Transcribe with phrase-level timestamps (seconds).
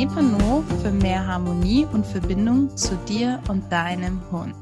[0.00, 4.56] Nepano für mehr Harmonie und Verbindung zu dir und deinem Hund.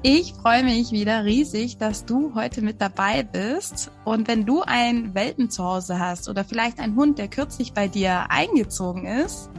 [0.00, 3.90] Ich freue mich wieder riesig, dass du heute mit dabei bist.
[4.06, 7.88] Und wenn du einen Welpen zu Hause hast oder vielleicht einen Hund, der kürzlich bei
[7.88, 9.50] dir eingezogen ist,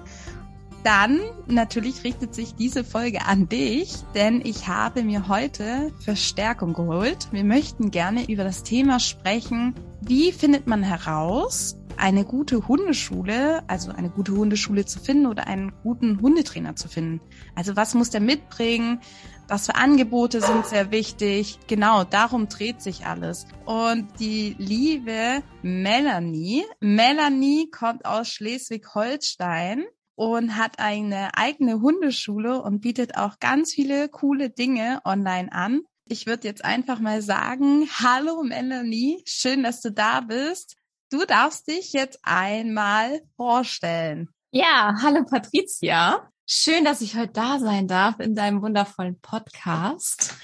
[0.84, 7.27] dann natürlich richtet sich diese Folge an dich, denn ich habe mir heute Verstärkung geholt.
[7.31, 13.91] Wir möchten gerne über das Thema sprechen, wie findet man heraus, eine gute Hundeschule, also
[13.91, 17.21] eine gute Hundeschule zu finden oder einen guten Hundetrainer zu finden.
[17.55, 19.01] Also was muss der mitbringen?
[19.47, 21.59] Was für Angebote sind sehr wichtig?
[21.67, 23.45] Genau, darum dreht sich alles.
[23.65, 33.17] Und die liebe Melanie, Melanie kommt aus Schleswig-Holstein und hat eine eigene Hundeschule und bietet
[33.17, 35.82] auch ganz viele coole Dinge online an.
[36.09, 40.76] Ich würde jetzt einfach mal sagen, hallo Melanie, schön, dass du da bist.
[41.10, 44.27] Du darfst dich jetzt einmal vorstellen.
[44.52, 46.30] Ja, hallo Patricia.
[46.46, 50.35] Schön, dass ich heute da sein darf in deinem wundervollen Podcast.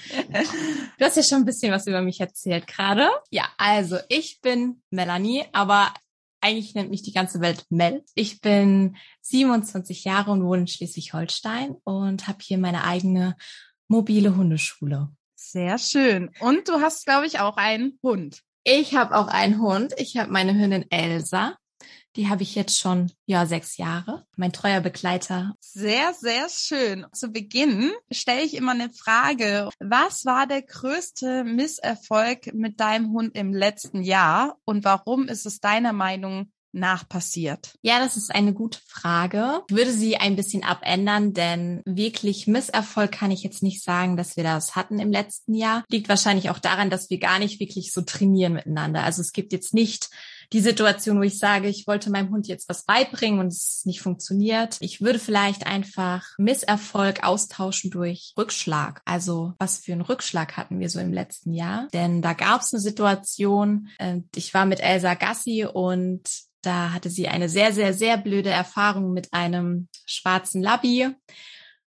[0.98, 3.10] Du hast ja schon ein bisschen was über mich erzählt gerade.
[3.30, 5.92] Ja, also ich bin Melanie, aber
[6.40, 8.02] eigentlich nennt mich die ganze Welt Mel.
[8.14, 13.36] Ich bin 27 Jahre und wohne in Schleswig-Holstein und habe hier meine eigene
[13.88, 15.10] mobile Hundeschule.
[15.34, 16.30] Sehr schön.
[16.40, 18.40] Und du hast, glaube ich, auch einen Hund.
[18.66, 19.92] Ich habe auch einen Hund.
[19.98, 21.54] Ich habe meine Hündin Elsa.
[22.16, 24.24] Die habe ich jetzt schon, ja, sechs Jahre.
[24.36, 25.54] Mein treuer Begleiter.
[25.60, 27.04] Sehr, sehr schön.
[27.12, 29.68] Zu Beginn stelle ich immer eine Frage.
[29.80, 35.60] Was war der größte Misserfolg mit deinem Hund im letzten Jahr und warum ist es
[35.60, 37.74] deiner Meinung nach passiert?
[37.82, 39.62] Ja, das ist eine gute Frage.
[39.68, 44.36] Ich würde sie ein bisschen abändern, denn wirklich Misserfolg kann ich jetzt nicht sagen, dass
[44.36, 45.84] wir das hatten im letzten Jahr.
[45.88, 49.04] Liegt wahrscheinlich auch daran, dass wir gar nicht wirklich so trainieren miteinander.
[49.04, 50.10] Also es gibt jetzt nicht
[50.52, 54.00] die Situation, wo ich sage, ich wollte meinem Hund jetzt was beibringen und es nicht
[54.00, 54.76] funktioniert.
[54.80, 59.02] Ich würde vielleicht einfach Misserfolg austauschen durch Rückschlag.
[59.04, 61.88] Also was für einen Rückschlag hatten wir so im letzten Jahr?
[61.92, 66.22] Denn da gab es eine Situation, äh, ich war mit Elsa Gassi und
[66.64, 71.14] da hatte sie eine sehr, sehr, sehr blöde Erfahrung mit einem schwarzen Labby.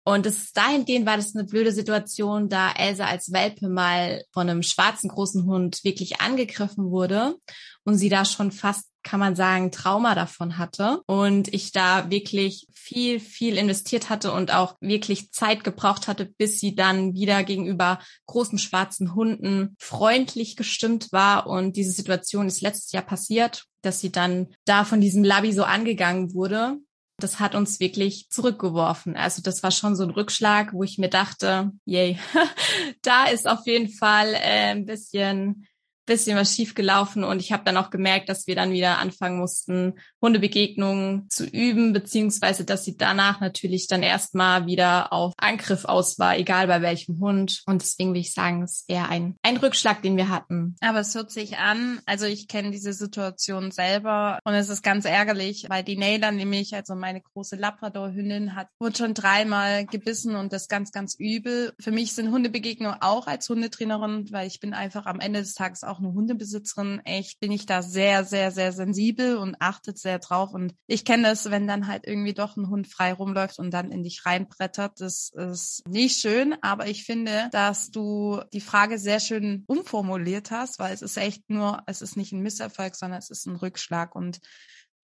[0.08, 4.62] Und es dahingehend war das eine blöde Situation, da Elsa als Welpe mal von einem
[4.62, 7.36] schwarzen großen Hund wirklich angegriffen wurde
[7.84, 11.02] und sie da schon fast, kann man sagen, Trauma davon hatte.
[11.06, 16.58] Und ich da wirklich viel, viel investiert hatte und auch wirklich Zeit gebraucht hatte, bis
[16.58, 21.46] sie dann wieder gegenüber großen schwarzen Hunden freundlich gestimmt war.
[21.46, 25.64] Und diese Situation ist letztes Jahr passiert dass sie dann da von diesem Labby so
[25.64, 26.78] angegangen wurde.
[27.20, 29.16] Das hat uns wirklich zurückgeworfen.
[29.16, 32.18] Also das war schon so ein Rückschlag, wo ich mir dachte, yay,
[33.02, 35.67] da ist auf jeden Fall äh, ein bisschen
[36.08, 39.38] bisschen was schief gelaufen und ich habe dann auch gemerkt, dass wir dann wieder anfangen
[39.38, 46.18] mussten, Hundebegegnungen zu üben, beziehungsweise dass sie danach natürlich dann erstmal wieder auf Angriff aus
[46.18, 47.62] war, egal bei welchem Hund.
[47.66, 50.76] Und deswegen will ich sagen, es ist eher ein, ein Rückschlag, den wir hatten.
[50.80, 55.04] Aber es hört sich an, also ich kenne diese Situation selber und es ist ganz
[55.04, 60.52] ärgerlich, weil die Naylor nämlich, also meine große Labrador-Hündin hat, wurde schon dreimal gebissen und
[60.52, 61.72] das ganz, ganz übel.
[61.78, 65.84] Für mich sind Hundebegegnungen auch als Hundetrainerin, weil ich bin einfach am Ende des Tages
[65.84, 70.18] auch auch eine Hundebesitzerin, echt bin ich da sehr, sehr, sehr sensibel und achtet sehr
[70.18, 70.52] drauf.
[70.52, 73.90] Und ich kenne das, wenn dann halt irgendwie doch ein Hund frei rumläuft und dann
[73.90, 75.00] in dich reinbrettert.
[75.00, 80.78] Das ist nicht schön, aber ich finde, dass du die Frage sehr schön umformuliert hast,
[80.78, 84.14] weil es ist echt nur, es ist nicht ein Misserfolg, sondern es ist ein Rückschlag.
[84.14, 84.40] Und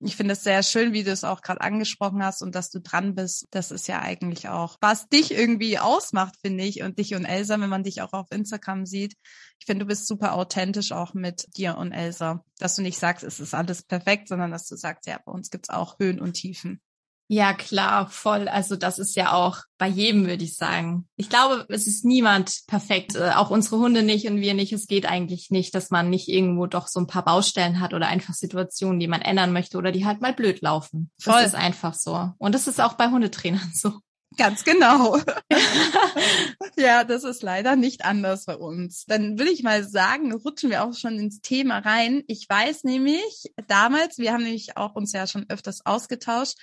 [0.06, 2.80] ich finde es sehr schön, wie du es auch gerade angesprochen hast und dass du
[2.80, 3.46] dran bist.
[3.50, 6.82] Das ist ja eigentlich auch, was dich irgendwie ausmacht, finde ich.
[6.82, 9.16] Und dich und Elsa, wenn man dich auch auf Instagram sieht.
[9.58, 12.44] Ich finde, du bist super authentisch auch mit dir und Elsa.
[12.58, 15.50] Dass du nicht sagst, es ist alles perfekt, sondern dass du sagst, ja, bei uns
[15.50, 16.80] gibt's auch Höhen und Tiefen.
[17.28, 18.48] Ja, klar, voll.
[18.48, 21.08] Also das ist ja auch bei jedem, würde ich sagen.
[21.16, 24.72] Ich glaube, es ist niemand perfekt, äh, auch unsere Hunde nicht und wir nicht.
[24.72, 28.08] Es geht eigentlich nicht, dass man nicht irgendwo doch so ein paar Baustellen hat oder
[28.08, 31.10] einfach Situationen, die man ändern möchte oder die halt mal blöd laufen.
[31.18, 31.34] Voll.
[31.34, 32.30] Das ist einfach so.
[32.36, 33.92] Und das ist auch bei Hundetrainern so.
[34.36, 35.18] Ganz genau.
[36.76, 39.04] ja, das ist leider nicht anders bei uns.
[39.06, 42.22] Dann will ich mal sagen, rutschen wir auch schon ins Thema rein.
[42.26, 46.58] Ich weiß nämlich damals, wir haben nämlich auch uns ja schon öfters ausgetauscht,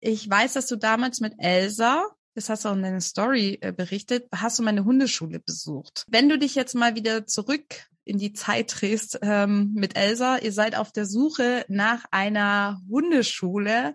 [0.00, 2.04] ich weiß, dass du damals mit Elsa,
[2.34, 6.04] das hast du auch in deiner Story äh, berichtet, hast du meine Hundeschule besucht.
[6.08, 10.52] Wenn du dich jetzt mal wieder zurück in die Zeit drehst ähm, mit Elsa, ihr
[10.52, 13.94] seid auf der Suche nach einer Hundeschule.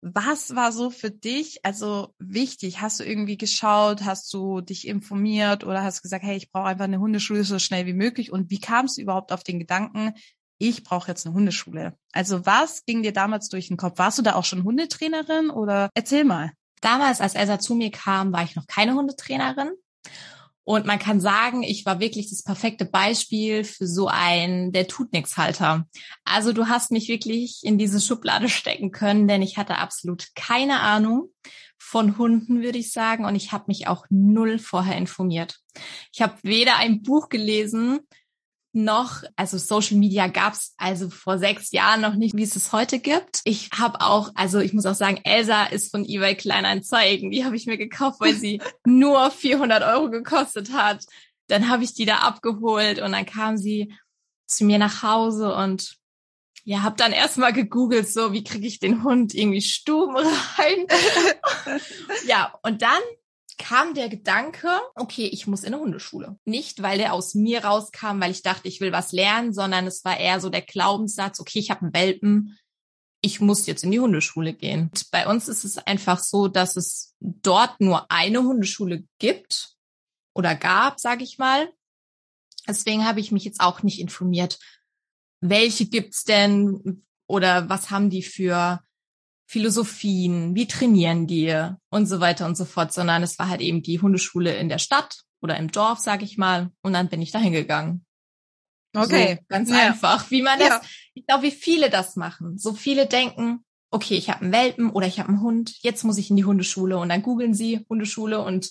[0.00, 2.80] Was war so für dich also wichtig?
[2.80, 6.84] Hast du irgendwie geschaut, hast du dich informiert oder hast gesagt, hey, ich brauche einfach
[6.84, 8.32] eine Hundeschule so schnell wie möglich?
[8.32, 10.14] Und wie kamst du überhaupt auf den Gedanken,
[10.62, 11.96] ich brauche jetzt eine Hundeschule.
[12.12, 13.98] Also was ging dir damals durch den Kopf?
[13.98, 16.52] Warst du da auch schon Hundetrainerin oder erzähl mal.
[16.80, 19.70] Damals, als Elsa zu mir kam, war ich noch keine Hundetrainerin.
[20.64, 25.12] Und man kann sagen, ich war wirklich das perfekte Beispiel für so ein, der tut
[25.12, 25.88] nix Halter.
[26.24, 30.78] Also du hast mich wirklich in diese Schublade stecken können, denn ich hatte absolut keine
[30.80, 31.30] Ahnung
[31.78, 33.24] von Hunden, würde ich sagen.
[33.24, 35.58] Und ich habe mich auch null vorher informiert.
[36.12, 38.00] Ich habe weder ein Buch gelesen,
[38.74, 42.98] noch, also Social Media gab's also vor sechs Jahren noch nicht, wie es es heute
[42.98, 43.40] gibt.
[43.44, 47.30] Ich habe auch, also ich muss auch sagen, Elsa ist von eBay Kleinanzeigen.
[47.30, 51.04] Die habe ich mir gekauft, weil sie nur 400 Euro gekostet hat.
[51.48, 53.94] Dann habe ich die da abgeholt und dann kam sie
[54.46, 55.96] zu mir nach Hause und
[56.64, 60.86] ja, habe dann erstmal gegoogelt, so wie kriege ich den Hund irgendwie Stuben rein.
[62.26, 63.00] ja, und dann
[63.58, 66.38] kam der Gedanke, okay, ich muss in eine Hundeschule.
[66.44, 70.04] Nicht, weil der aus mir rauskam, weil ich dachte, ich will was lernen, sondern es
[70.04, 72.58] war eher so der Glaubenssatz, okay, ich habe einen Welpen,
[73.20, 74.82] ich muss jetzt in die Hundeschule gehen.
[74.82, 79.76] Und bei uns ist es einfach so, dass es dort nur eine Hundeschule gibt
[80.34, 81.72] oder gab, sage ich mal.
[82.66, 84.58] Deswegen habe ich mich jetzt auch nicht informiert,
[85.40, 88.82] welche gibt's denn oder was haben die für
[89.52, 91.54] Philosophien, wie trainieren die
[91.90, 94.78] und so weiter und so fort, sondern es war halt eben die Hundeschule in der
[94.78, 98.06] Stadt oder im Dorf, sag ich mal, und dann bin ich da hingegangen.
[98.96, 99.36] Okay.
[99.40, 99.88] So, ganz ja.
[99.88, 100.80] einfach, wie man das, ja.
[101.12, 102.56] ich glaube, wie viele das machen.
[102.56, 106.16] So viele denken, okay, ich habe einen Welpen oder ich habe einen Hund, jetzt muss
[106.16, 108.70] ich in die Hundeschule und dann googeln sie Hundeschule und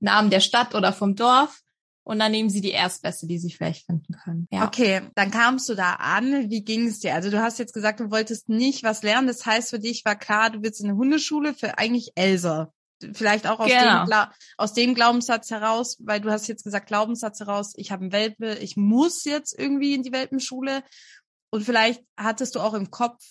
[0.00, 1.60] Namen der Stadt oder vom Dorf
[2.04, 4.48] und dann nehmen sie die erstbeste, die sie vielleicht finden können.
[4.50, 4.66] Ja.
[4.66, 6.50] Okay, dann kamst du da an.
[6.50, 7.14] Wie ging es dir?
[7.14, 9.28] Also du hast jetzt gesagt, du wolltest nicht was lernen.
[9.28, 12.72] Das heißt, für dich war klar, du willst in eine Hundeschule für eigentlich Elsa.
[13.12, 14.04] Vielleicht auch aus, genau.
[14.04, 14.26] dem,
[14.56, 18.54] aus dem Glaubenssatz heraus, weil du hast jetzt gesagt, Glaubenssatz heraus, ich habe einen Welpe,
[18.54, 20.82] ich muss jetzt irgendwie in die Welpenschule.
[21.50, 23.22] Und vielleicht hattest du auch im Kopf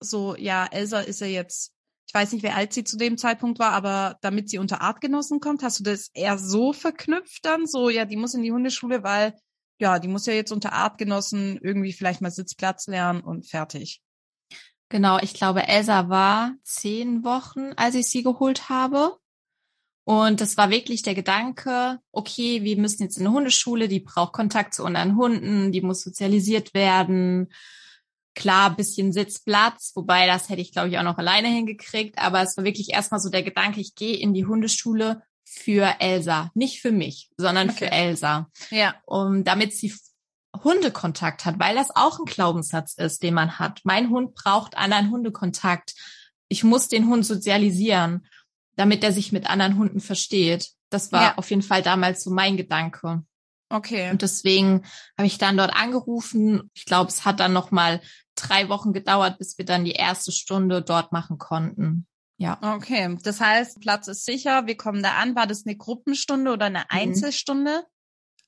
[0.00, 1.72] so, ja, Elsa ist ja jetzt
[2.10, 5.38] ich weiß nicht, wie alt sie zu dem Zeitpunkt war, aber damit sie unter Artgenossen
[5.38, 7.68] kommt, hast du das eher so verknüpft dann?
[7.68, 9.38] So, ja, die muss in die Hundeschule, weil,
[9.78, 14.02] ja, die muss ja jetzt unter Artgenossen irgendwie vielleicht mal Sitzplatz lernen und fertig.
[14.88, 19.16] Genau, ich glaube, Elsa war zehn Wochen, als ich sie geholt habe.
[20.02, 24.32] Und das war wirklich der Gedanke, okay, wir müssen jetzt in eine Hundeschule, die braucht
[24.32, 27.52] Kontakt zu anderen Hunden, die muss sozialisiert werden.
[28.34, 32.18] Klar, bisschen Sitzplatz, wobei das hätte ich, glaube ich, auch noch alleine hingekriegt.
[32.18, 36.50] Aber es war wirklich erstmal so der Gedanke, ich gehe in die Hundeschule für Elsa.
[36.54, 37.78] Nicht für mich, sondern okay.
[37.78, 38.48] für Elsa.
[38.70, 38.94] Ja.
[39.04, 39.92] Um, damit sie
[40.62, 43.80] Hundekontakt hat, weil das auch ein Glaubenssatz ist, den man hat.
[43.84, 45.94] Mein Hund braucht anderen Hundekontakt.
[46.48, 48.26] Ich muss den Hund sozialisieren,
[48.76, 50.70] damit er sich mit anderen Hunden versteht.
[50.88, 51.38] Das war ja.
[51.38, 53.22] auf jeden Fall damals so mein Gedanke.
[53.70, 54.10] Okay.
[54.10, 54.84] Und deswegen
[55.16, 56.70] habe ich dann dort angerufen.
[56.74, 58.00] Ich glaube, es hat dann noch mal
[58.34, 62.06] drei Wochen gedauert, bis wir dann die erste Stunde dort machen konnten.
[62.36, 62.58] Ja.
[62.62, 63.16] Okay.
[63.22, 64.66] Das heißt, Platz ist sicher.
[64.66, 65.36] Wir kommen da an.
[65.36, 66.84] War das eine Gruppenstunde oder eine mhm.
[66.88, 67.84] Einzelstunde?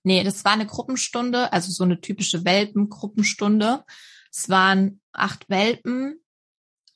[0.02, 3.84] Nee, das war eine Gruppenstunde, also so eine typische Welpengruppenstunde.
[4.32, 6.20] Es waren acht Welpen,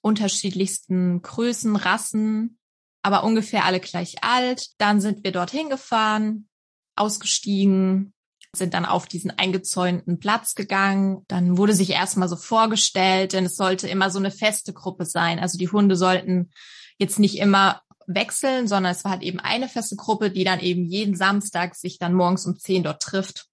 [0.00, 2.58] unterschiedlichsten Größen, Rassen,
[3.02, 4.70] aber ungefähr alle gleich alt.
[4.78, 6.48] Dann sind wir dorthin gefahren,
[6.96, 8.12] ausgestiegen,
[8.58, 11.24] sind dann auf diesen eingezäunten Platz gegangen.
[11.28, 15.38] Dann wurde sich erstmal so vorgestellt, denn es sollte immer so eine feste Gruppe sein.
[15.38, 16.50] Also die Hunde sollten
[16.98, 20.84] jetzt nicht immer wechseln, sondern es war halt eben eine feste Gruppe, die dann eben
[20.84, 23.46] jeden Samstag sich dann morgens um zehn dort trifft.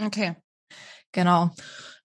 [0.00, 0.36] Okay.
[1.12, 1.50] Genau.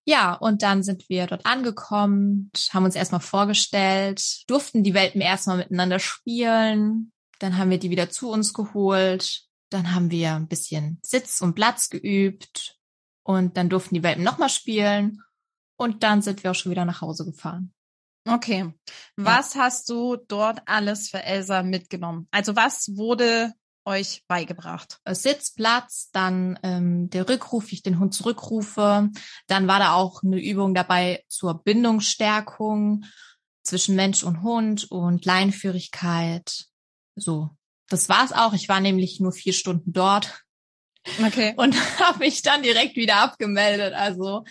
[0.06, 5.58] Ja, und dann sind wir dort angekommen, haben uns erstmal vorgestellt, durften die Welpen erstmal
[5.58, 7.14] miteinander spielen.
[7.40, 9.44] Dann haben wir die wieder zu uns geholt.
[9.74, 12.78] Dann haben wir ein bisschen Sitz und Platz geübt
[13.24, 15.24] und dann durften die Welpen nochmal spielen
[15.78, 17.74] und dann sind wir auch schon wieder nach Hause gefahren.
[18.28, 18.72] Okay.
[19.18, 19.62] Was ja.
[19.62, 22.28] hast du dort alles für Elsa mitgenommen?
[22.32, 23.54] Also was wurde
[23.86, 25.00] euch beigebracht?
[25.04, 29.10] Äh, Sitzplatz, dann ähm, der Rückruf, wie ich den Hund zurückrufe.
[29.48, 33.06] Dann war da auch eine Übung dabei zur Bindungsstärkung
[33.64, 36.66] zwischen Mensch und Hund und Leinführigkeit.
[37.16, 37.50] So,
[37.94, 38.54] das war's auch.
[38.54, 40.44] Ich war nämlich nur vier Stunden dort.
[41.26, 41.54] Okay.
[41.58, 43.94] Und habe mich dann direkt wieder abgemeldet.
[43.94, 44.44] Also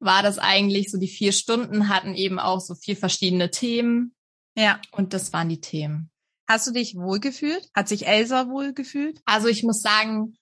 [0.00, 4.14] war das eigentlich so, die vier Stunden hatten eben auch so vier verschiedene Themen.
[4.56, 4.80] Ja.
[4.92, 6.10] Und das waren die Themen.
[6.48, 7.68] Hast du dich wohlgefühlt?
[7.74, 9.20] Hat sich Elsa wohlgefühlt?
[9.24, 10.38] Also ich muss sagen,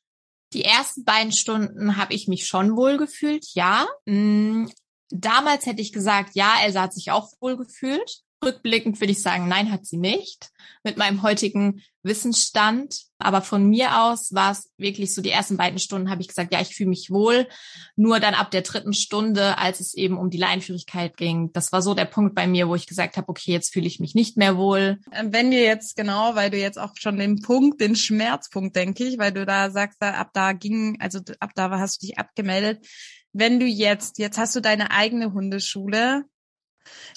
[0.52, 3.86] die ersten beiden Stunden habe ich mich schon wohlgefühlt, ja.
[4.04, 4.66] Mm,
[5.10, 8.22] damals hätte ich gesagt, ja, Elsa hat sich auch wohlgefühlt.
[8.44, 10.50] Rückblickend würde ich sagen, nein, hat sie nicht.
[10.84, 13.02] Mit meinem heutigen Wissensstand.
[13.18, 16.52] Aber von mir aus war es wirklich so, die ersten beiden Stunden habe ich gesagt,
[16.52, 17.48] ja, ich fühle mich wohl.
[17.96, 21.82] Nur dann ab der dritten Stunde, als es eben um die Leinführigkeit ging, das war
[21.82, 24.36] so der Punkt bei mir, wo ich gesagt habe, okay, jetzt fühle ich mich nicht
[24.36, 24.98] mehr wohl.
[25.12, 29.04] Ähm, wenn wir jetzt genau, weil du jetzt auch schon den Punkt, den Schmerzpunkt, denke
[29.04, 32.86] ich, weil du da sagst, ab da ging, also ab da hast du dich abgemeldet.
[33.32, 36.24] Wenn du jetzt, jetzt hast du deine eigene Hundeschule,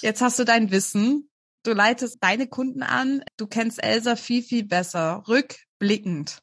[0.00, 1.30] Jetzt hast du dein Wissen.
[1.62, 3.22] Du leitest deine Kunden an.
[3.36, 5.24] Du kennst Elsa viel, viel besser.
[5.28, 6.40] Rückblickend.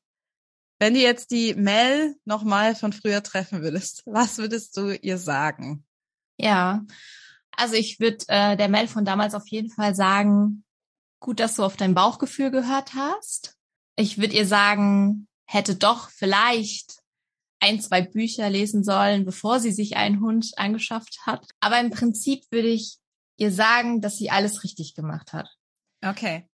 [0.80, 5.84] Wenn du jetzt die Mel nochmal von früher treffen würdest, was würdest du ihr sagen?
[6.38, 6.86] Ja,
[7.52, 10.64] also ich würde äh, der Mel von damals auf jeden Fall sagen,
[11.20, 13.56] gut, dass du auf dein Bauchgefühl gehört hast.
[13.96, 17.00] Ich würde ihr sagen, hätte doch vielleicht
[17.60, 21.48] ein, zwei Bücher lesen sollen, bevor sie sich einen Hund angeschafft hat.
[21.60, 22.98] Aber im Prinzip würde ich
[23.38, 25.48] ihr sagen, dass sie alles richtig gemacht hat.
[26.04, 26.48] Okay.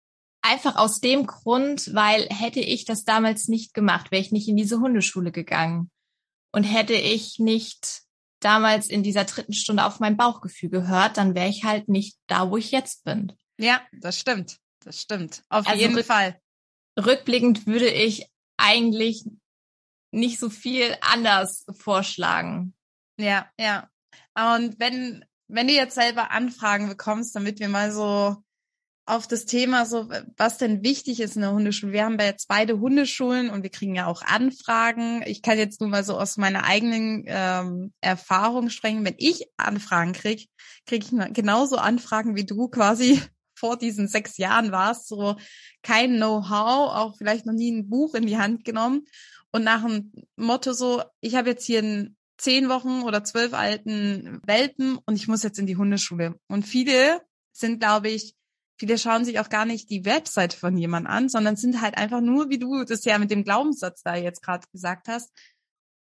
[0.41, 4.57] Einfach aus dem Grund, weil hätte ich das damals nicht gemacht, wäre ich nicht in
[4.57, 5.91] diese Hundeschule gegangen.
[6.53, 8.01] Und hätte ich nicht
[8.41, 12.49] damals in dieser dritten Stunde auf mein Bauchgefühl gehört, dann wäre ich halt nicht da,
[12.49, 13.31] wo ich jetzt bin.
[13.57, 14.57] Ja, das stimmt.
[14.83, 15.43] Das stimmt.
[15.49, 16.39] Auf also jeden Fall.
[16.99, 19.23] Rückblickend würde ich eigentlich
[20.11, 22.73] nicht so viel anders vorschlagen.
[23.17, 23.89] Ja, ja.
[24.35, 28.37] Und wenn wenn du jetzt selber Anfragen bekommst, damit wir mal so
[29.05, 31.91] auf das Thema so, was denn wichtig ist in der Hundeschule.
[31.91, 35.23] Wir haben jetzt beide Hundeschulen und wir kriegen ja auch Anfragen.
[35.25, 39.03] Ich kann jetzt nur mal so aus meiner eigenen ähm, Erfahrung sprechen.
[39.03, 40.49] Wenn ich Anfragen krieg,
[40.85, 43.21] kriege ich genauso Anfragen wie du quasi
[43.55, 45.07] vor diesen sechs Jahren warst.
[45.07, 45.35] So
[45.81, 49.05] kein Know-how, auch vielleicht noch nie ein Buch in die Hand genommen.
[49.51, 54.41] Und nach dem Motto so, ich habe jetzt hier ein zehn Wochen oder zwölf alten
[54.43, 56.39] Welpen und ich muss jetzt in die Hundeschule.
[56.47, 57.21] Und viele
[57.51, 58.33] sind, glaube ich,
[58.79, 62.19] viele schauen sich auch gar nicht die Website von jemand an, sondern sind halt einfach
[62.19, 65.31] nur, wie du das ja mit dem Glaubenssatz da jetzt gerade gesagt hast.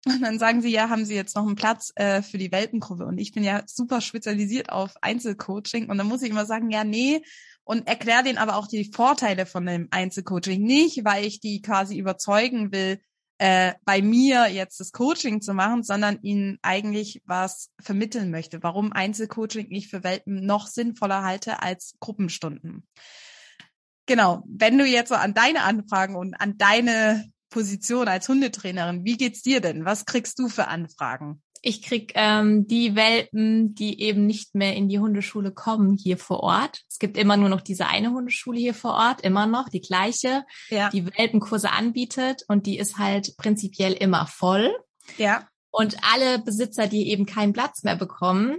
[0.06, 3.04] Und dann sagen sie, ja, haben sie jetzt noch einen Platz äh, für die Welpengruppe.
[3.04, 5.90] Und ich bin ja super spezialisiert auf Einzelcoaching.
[5.90, 7.22] Und dann muss ich immer sagen, ja, nee.
[7.62, 10.62] Und erkläre denen aber auch die Vorteile von dem Einzelcoaching.
[10.62, 13.00] Nicht, weil ich die quasi überzeugen will,
[13.42, 18.92] äh, bei mir jetzt das Coaching zu machen, sondern ihnen eigentlich was vermitteln möchte, warum
[18.92, 22.86] Einzelcoaching ich für Welpen noch sinnvoller halte als Gruppenstunden.
[24.06, 29.16] Genau, wenn du jetzt so an deine Anfragen und an deine Position als Hundetrainerin, wie
[29.16, 29.84] geht's dir denn?
[29.84, 31.42] Was kriegst du für Anfragen?
[31.64, 36.40] Ich krieg ähm, die Welpen, die eben nicht mehr in die Hundeschule kommen hier vor
[36.40, 36.82] Ort.
[36.90, 40.44] Es gibt immer nur noch diese eine Hundeschule hier vor Ort, immer noch die gleiche,
[40.70, 40.90] ja.
[40.90, 44.74] die Welpenkurse anbietet und die ist halt prinzipiell immer voll.
[45.18, 45.46] Ja.
[45.70, 48.56] Und alle Besitzer, die eben keinen Platz mehr bekommen,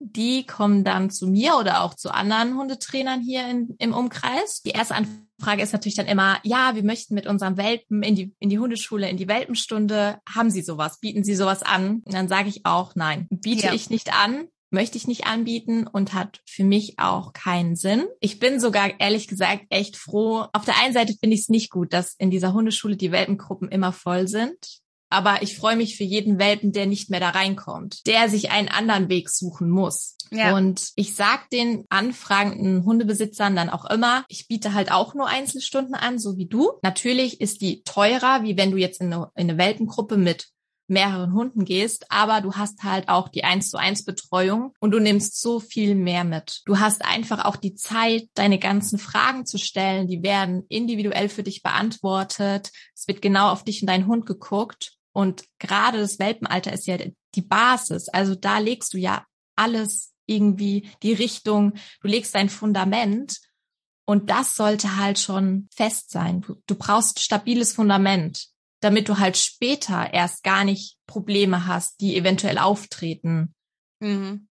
[0.00, 4.62] die kommen dann zu mir oder auch zu anderen Hundetrainern hier in, im Umkreis.
[4.62, 4.96] Die erste
[5.40, 8.58] Anfrage ist natürlich dann immer, ja, wir möchten mit unserem Welpen in die, in die
[8.58, 10.18] Hundeschule, in die Welpenstunde.
[10.28, 11.00] Haben Sie sowas?
[11.00, 12.02] Bieten Sie sowas an?
[12.04, 13.72] Und dann sage ich auch, nein, biete ja.
[13.72, 18.04] ich nicht an, möchte ich nicht anbieten und hat für mich auch keinen Sinn.
[18.20, 20.44] Ich bin sogar ehrlich gesagt echt froh.
[20.52, 23.70] Auf der einen Seite finde ich es nicht gut, dass in dieser Hundeschule die Welpengruppen
[23.70, 24.82] immer voll sind.
[25.10, 28.68] Aber ich freue mich für jeden Welpen, der nicht mehr da reinkommt, der sich einen
[28.68, 30.16] anderen Weg suchen muss.
[30.30, 30.56] Ja.
[30.56, 35.94] Und ich sag den anfragenden Hundebesitzern dann auch immer, ich biete halt auch nur Einzelstunden
[35.94, 36.70] an, so wie du.
[36.82, 40.46] Natürlich ist die teurer, wie wenn du jetzt in eine, in eine Welpengruppe mit
[40.90, 44.98] mehreren Hunden gehst, aber du hast halt auch die eins zu eins Betreuung und du
[44.98, 46.62] nimmst so viel mehr mit.
[46.66, 51.44] Du hast einfach auch die Zeit, deine ganzen Fragen zu stellen, die werden individuell für
[51.44, 52.72] dich beantwortet.
[52.94, 56.96] Es wird genau auf dich und deinen Hund geguckt und gerade das Welpenalter ist ja
[57.34, 58.08] die Basis.
[58.08, 59.24] Also da legst du ja
[59.56, 63.40] alles irgendwie die Richtung, du legst dein Fundament
[64.06, 66.40] und das sollte halt schon fest sein.
[66.40, 68.48] Du, du brauchst stabiles Fundament,
[68.80, 73.54] damit du halt später erst gar nicht Probleme hast, die eventuell auftreten.
[74.00, 74.48] Mhm.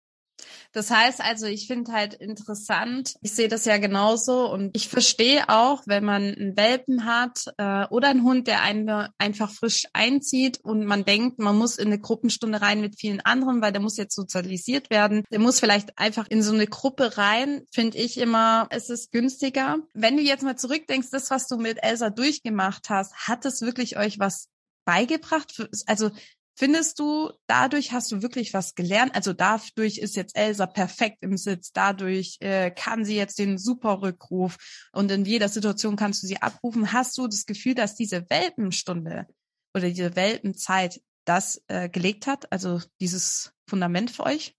[0.77, 5.49] Das heißt also, ich finde halt interessant, ich sehe das ja genauso und ich verstehe
[5.49, 10.59] auch, wenn man einen Welpen hat äh, oder einen Hund, der einen einfach frisch einzieht
[10.61, 13.97] und man denkt, man muss in eine Gruppenstunde rein mit vielen anderen, weil der muss
[13.97, 15.23] jetzt sozialisiert werden.
[15.31, 19.79] Der muss vielleicht einfach in so eine Gruppe rein, finde ich immer, es ist günstiger.
[19.95, 23.97] Wenn du jetzt mal zurückdenkst, das, was du mit Elsa durchgemacht hast, hat es wirklich
[23.97, 24.47] euch was
[24.85, 25.67] beigebracht?
[25.85, 26.11] Also
[26.59, 29.13] Findest du, dadurch hast du wirklich was gelernt?
[29.13, 34.01] Also dadurch ist jetzt Elsa perfekt im Sitz, dadurch äh, kann sie jetzt den super
[34.01, 34.57] Rückruf
[34.91, 36.91] und in jeder Situation kannst du sie abrufen.
[36.91, 39.27] Hast du das Gefühl, dass diese Welpenstunde
[39.75, 44.55] oder diese Welpenzeit das äh, gelegt hat, also dieses Fundament für euch?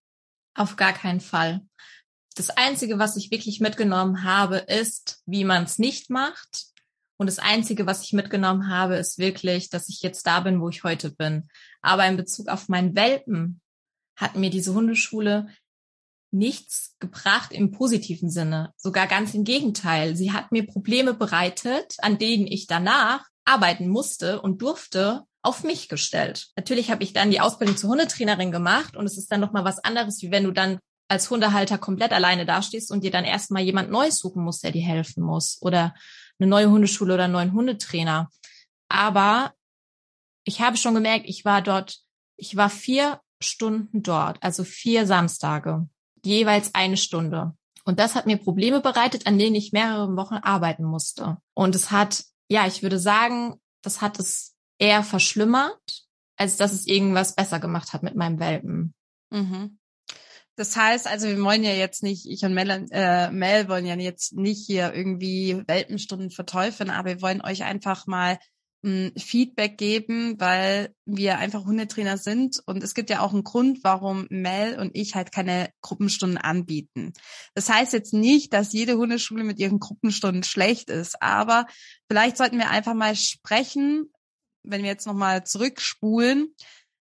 [0.54, 1.66] Auf gar keinen Fall.
[2.36, 6.66] Das Einzige, was ich wirklich mitgenommen habe, ist, wie man es nicht macht.
[7.18, 10.68] Und das Einzige, was ich mitgenommen habe, ist wirklich, dass ich jetzt da bin, wo
[10.68, 11.48] ich heute bin.
[11.82, 13.60] Aber in Bezug auf meinen Welpen
[14.16, 15.48] hat mir diese Hundeschule
[16.30, 18.72] nichts gebracht im positiven Sinne.
[18.76, 20.14] Sogar ganz im Gegenteil.
[20.16, 25.88] Sie hat mir Probleme bereitet, an denen ich danach arbeiten musste und durfte, auf mich
[25.88, 26.48] gestellt.
[26.56, 29.78] Natürlich habe ich dann die Ausbildung zur Hundetrainerin gemacht und es ist dann nochmal was
[29.78, 33.90] anderes, wie wenn du dann als Hundehalter komplett alleine dastehst und dir dann erstmal jemand
[33.90, 35.94] Neues suchen musst, der dir helfen muss oder
[36.38, 38.30] eine neue Hundeschule oder einen neuen Hundetrainer.
[38.88, 39.54] Aber
[40.44, 42.00] ich habe schon gemerkt, ich war dort,
[42.36, 45.88] ich war vier Stunden dort, also vier Samstage,
[46.24, 47.54] jeweils eine Stunde.
[47.84, 51.38] Und das hat mir Probleme bereitet, an denen ich mehrere Wochen arbeiten musste.
[51.54, 56.86] Und es hat, ja, ich würde sagen, das hat es eher verschlimmert, als dass es
[56.86, 58.94] irgendwas besser gemacht hat mit meinem Welpen.
[59.30, 59.77] Mhm.
[60.58, 63.94] Das heißt, also wir wollen ja jetzt nicht, ich und Mel, äh, Mel wollen ja
[63.94, 68.38] jetzt nicht hier irgendwie Welpenstunden verteufeln, aber wir wollen euch einfach mal
[68.84, 73.84] ein Feedback geben, weil wir einfach Hundetrainer sind und es gibt ja auch einen Grund,
[73.84, 77.12] warum Mel und ich halt keine Gruppenstunden anbieten.
[77.54, 81.66] Das heißt jetzt nicht, dass jede Hundeschule mit ihren Gruppenstunden schlecht ist, aber
[82.10, 84.10] vielleicht sollten wir einfach mal sprechen,
[84.64, 86.52] wenn wir jetzt nochmal zurückspulen,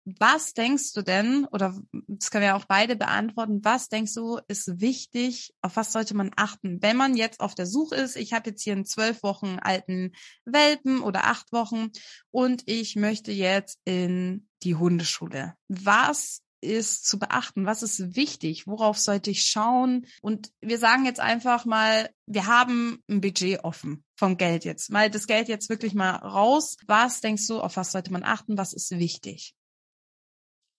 [0.05, 4.81] was denkst du denn, oder das können wir auch beide beantworten, was denkst du ist
[4.81, 8.51] wichtig, auf was sollte man achten, wenn man jetzt auf der Suche ist, ich habe
[8.51, 10.13] jetzt hier einen zwölf Wochen alten
[10.45, 11.91] Welpen oder acht Wochen
[12.31, 15.55] und ich möchte jetzt in die Hundeschule.
[15.69, 17.67] Was ist zu beachten?
[17.67, 18.67] Was ist wichtig?
[18.67, 20.07] Worauf sollte ich schauen?
[20.23, 24.91] Und wir sagen jetzt einfach mal, wir haben ein Budget offen vom Geld jetzt.
[24.91, 26.77] Mal das Geld jetzt wirklich mal raus.
[26.87, 28.57] Was denkst du, auf was sollte man achten?
[28.57, 29.55] Was ist wichtig?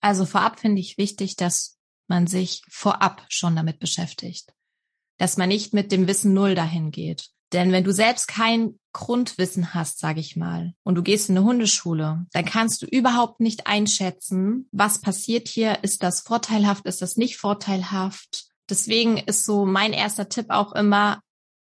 [0.06, 4.54] Also vorab finde ich wichtig, dass man sich vorab schon damit beschäftigt.
[5.18, 7.32] Dass man nicht mit dem Wissen Null dahin geht.
[7.54, 11.48] Denn wenn du selbst kein Grundwissen hast, sage ich mal, und du gehst in eine
[11.48, 17.18] Hundeschule, dann kannst du überhaupt nicht einschätzen, was passiert hier, ist das vorteilhaft, ist das
[17.18, 18.46] nicht vorteilhaft.
[18.70, 21.20] Deswegen ist so mein erster Tipp auch immer,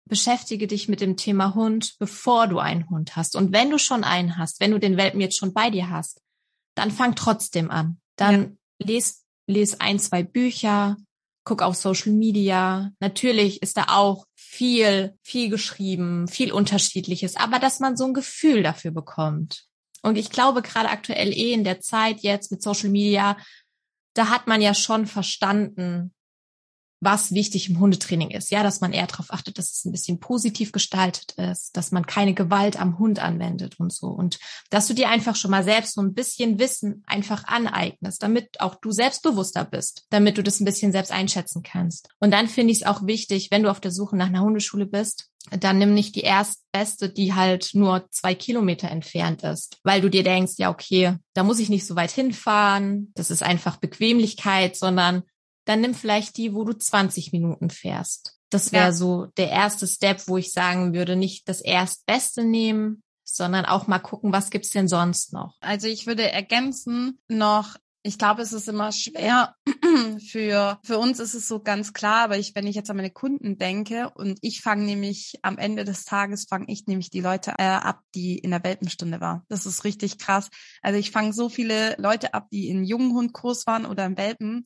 [0.09, 3.37] beschäftige dich mit dem Thema Hund, bevor du einen Hund hast.
[3.37, 6.23] Und wenn du schon einen hast, wenn du den Welpen jetzt schon bei dir hast,
[6.75, 8.01] dann fang trotzdem an.
[8.17, 8.87] Dann ja.
[8.87, 10.97] les, les ein, zwei Bücher,
[11.45, 12.93] guck auf Social Media.
[13.01, 18.63] Natürlich ist da auch viel, viel geschrieben, viel Unterschiedliches, aber dass man so ein Gefühl
[18.63, 19.65] dafür bekommt.
[20.03, 23.37] Und ich glaube, gerade aktuell eh in der Zeit jetzt mit Social Media,
[24.15, 26.13] da hat man ja schon verstanden,
[27.01, 28.51] was wichtig im Hundetraining ist.
[28.51, 32.07] Ja, dass man eher darauf achtet, dass es ein bisschen positiv gestaltet ist, dass man
[32.07, 34.09] keine Gewalt am Hund anwendet und so.
[34.09, 38.61] Und dass du dir einfach schon mal selbst so ein bisschen Wissen einfach aneignest, damit
[38.61, 42.09] auch du selbstbewusster bist, damit du das ein bisschen selbst einschätzen kannst.
[42.21, 44.87] Und dann finde ich es auch wichtig, wenn du auf der Suche nach einer Hundeschule
[44.87, 50.11] bist, dann nimm nicht die erstbeste, die halt nur zwei Kilometer entfernt ist, weil du
[50.11, 54.77] dir denkst, ja, okay, da muss ich nicht so weit hinfahren, das ist einfach Bequemlichkeit,
[54.77, 55.23] sondern
[55.65, 58.37] dann nimm vielleicht die, wo du 20 Minuten fährst.
[58.51, 58.93] Das wäre ja.
[58.93, 64.01] so der erste Step, wo ich sagen würde, nicht das Erstbeste nehmen, sondern auch mal
[64.01, 65.57] gucken, was gibt's denn sonst noch.
[65.61, 69.55] Also ich würde ergänzen noch, ich glaube, es ist immer schwer
[70.31, 73.11] für, für uns ist es so ganz klar, aber ich, wenn ich jetzt an meine
[73.11, 77.53] Kunden denke und ich fange nämlich am Ende des Tages, fange ich nämlich die Leute
[77.59, 79.45] äh, ab, die in der Welpenstunde war.
[79.49, 80.49] Das ist richtig krass.
[80.83, 84.65] Also ich fange so viele Leute ab, die in jungen Hundkurs waren oder im Welpen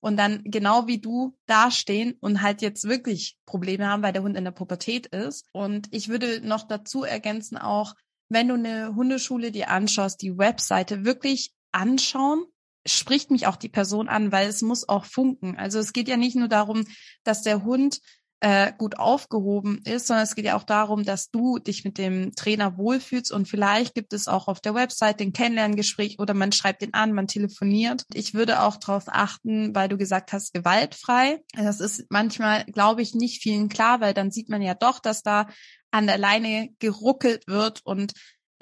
[0.00, 4.36] und dann genau wie du dastehen und halt jetzt wirklich Probleme haben, weil der Hund
[4.36, 5.46] in der Pubertät ist.
[5.52, 7.94] Und ich würde noch dazu ergänzen auch,
[8.28, 12.44] wenn du eine Hundeschule dir anschaust, die Webseite wirklich anschauen,
[12.86, 15.56] spricht mich auch die Person an, weil es muss auch funken.
[15.56, 16.84] Also es geht ja nicht nur darum,
[17.24, 18.00] dass der Hund
[18.40, 22.34] äh, gut aufgehoben ist, sondern es geht ja auch darum, dass du dich mit dem
[22.34, 26.82] Trainer wohlfühlst und vielleicht gibt es auch auf der Website den Kennenlerngespräch oder man schreibt
[26.82, 28.04] den an, man telefoniert.
[28.12, 31.42] Ich würde auch darauf achten, weil du gesagt hast, gewaltfrei.
[31.54, 35.22] Das ist manchmal, glaube ich, nicht vielen klar, weil dann sieht man ja doch, dass
[35.22, 35.48] da
[35.90, 38.12] an der Leine geruckelt wird und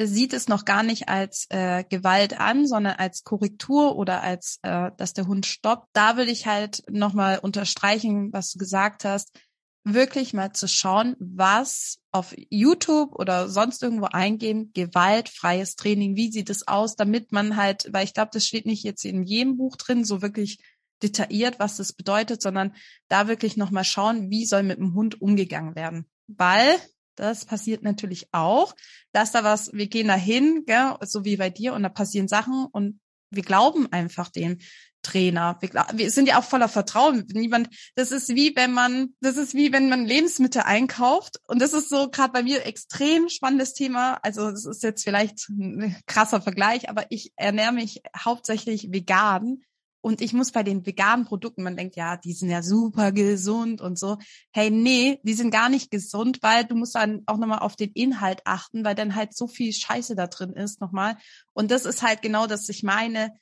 [0.00, 4.90] sieht es noch gar nicht als äh, Gewalt an, sondern als Korrektur oder als, äh,
[4.96, 5.88] dass der Hund stoppt.
[5.92, 9.36] Da will ich halt nochmal unterstreichen, was du gesagt hast
[9.84, 16.48] wirklich mal zu schauen, was auf YouTube oder sonst irgendwo eingeben, gewaltfreies Training, wie sieht
[16.48, 19.76] es aus, damit man halt, weil ich glaube, das steht nicht jetzt in jedem Buch
[19.76, 20.58] drin, so wirklich
[21.02, 22.74] detailliert, was das bedeutet, sondern
[23.08, 26.06] da wirklich nochmal schauen, wie soll mit dem Hund umgegangen werden.
[26.28, 26.78] Weil
[27.16, 28.74] das passiert natürlich auch,
[29.12, 30.64] dass da was, wir gehen da hin,
[31.02, 34.58] so wie bei dir, und da passieren Sachen und wir glauben einfach dem
[35.04, 35.58] Trainer.
[35.92, 37.24] Wir sind ja auch voller Vertrauen.
[37.32, 41.38] Niemand, das ist wie wenn man, das ist wie wenn man Lebensmittel einkauft.
[41.46, 44.18] Und das ist so gerade bei mir extrem spannendes Thema.
[44.22, 49.62] Also das ist jetzt vielleicht ein krasser Vergleich, aber ich ernähre mich hauptsächlich vegan.
[50.04, 53.80] Und ich muss bei den veganen Produkten, man denkt, ja, die sind ja super gesund
[53.80, 54.18] und so.
[54.52, 57.90] Hey, nee, die sind gar nicht gesund, weil du musst dann auch nochmal auf den
[57.92, 61.16] Inhalt achten, weil dann halt so viel Scheiße da drin ist nochmal.
[61.54, 63.32] Und das ist halt genau das, ich meine,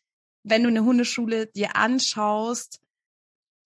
[0.44, 2.80] wenn du eine Hundeschule dir anschaust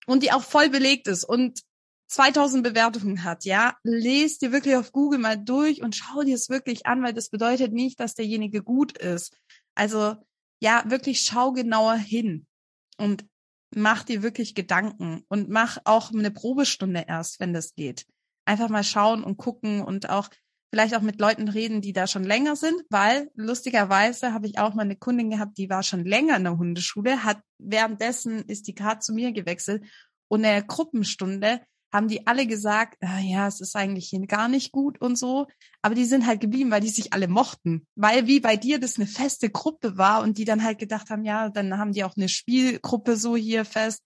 [0.07, 1.63] und die auch voll belegt ist und
[2.09, 6.49] 2000 Bewertungen hat, ja, lest dir wirklich auf Google mal durch und schau dir es
[6.49, 9.37] wirklich an, weil das bedeutet nicht, dass derjenige gut ist.
[9.75, 10.17] Also,
[10.61, 12.47] ja, wirklich schau genauer hin
[12.97, 13.27] und
[13.75, 18.07] mach dir wirklich Gedanken und mach auch eine Probestunde erst, wenn das geht.
[18.45, 20.31] Einfach mal schauen und gucken und auch
[20.71, 24.75] vielleicht auch mit Leuten reden, die da schon länger sind, weil lustigerweise habe ich auch
[24.75, 28.75] mal eine Kundin gehabt, die war schon länger in der Hundeschule, hat währenddessen ist die
[28.75, 29.85] gerade zu mir gewechselt
[30.29, 31.61] und in der Gruppenstunde
[31.93, 35.47] haben die alle gesagt, ah, ja, es ist eigentlich gar nicht gut und so,
[35.83, 38.97] aber die sind halt geblieben, weil die sich alle mochten, weil wie bei dir das
[38.97, 42.17] eine feste Gruppe war und die dann halt gedacht haben, ja, dann haben die auch
[42.17, 44.03] eine Spielgruppe so hier fest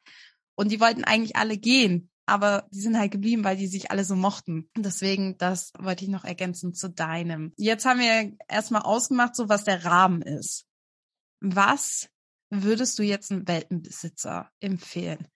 [0.54, 4.04] und die wollten eigentlich alle gehen aber die sind halt geblieben, weil die sich alle
[4.04, 4.70] so mochten.
[4.76, 7.52] Deswegen, das wollte ich noch ergänzen zu deinem.
[7.56, 10.64] Jetzt haben wir erstmal ausgemacht, so was der Rahmen ist.
[11.40, 12.08] Was
[12.50, 15.26] würdest du jetzt einem Welpenbesitzer empfehlen?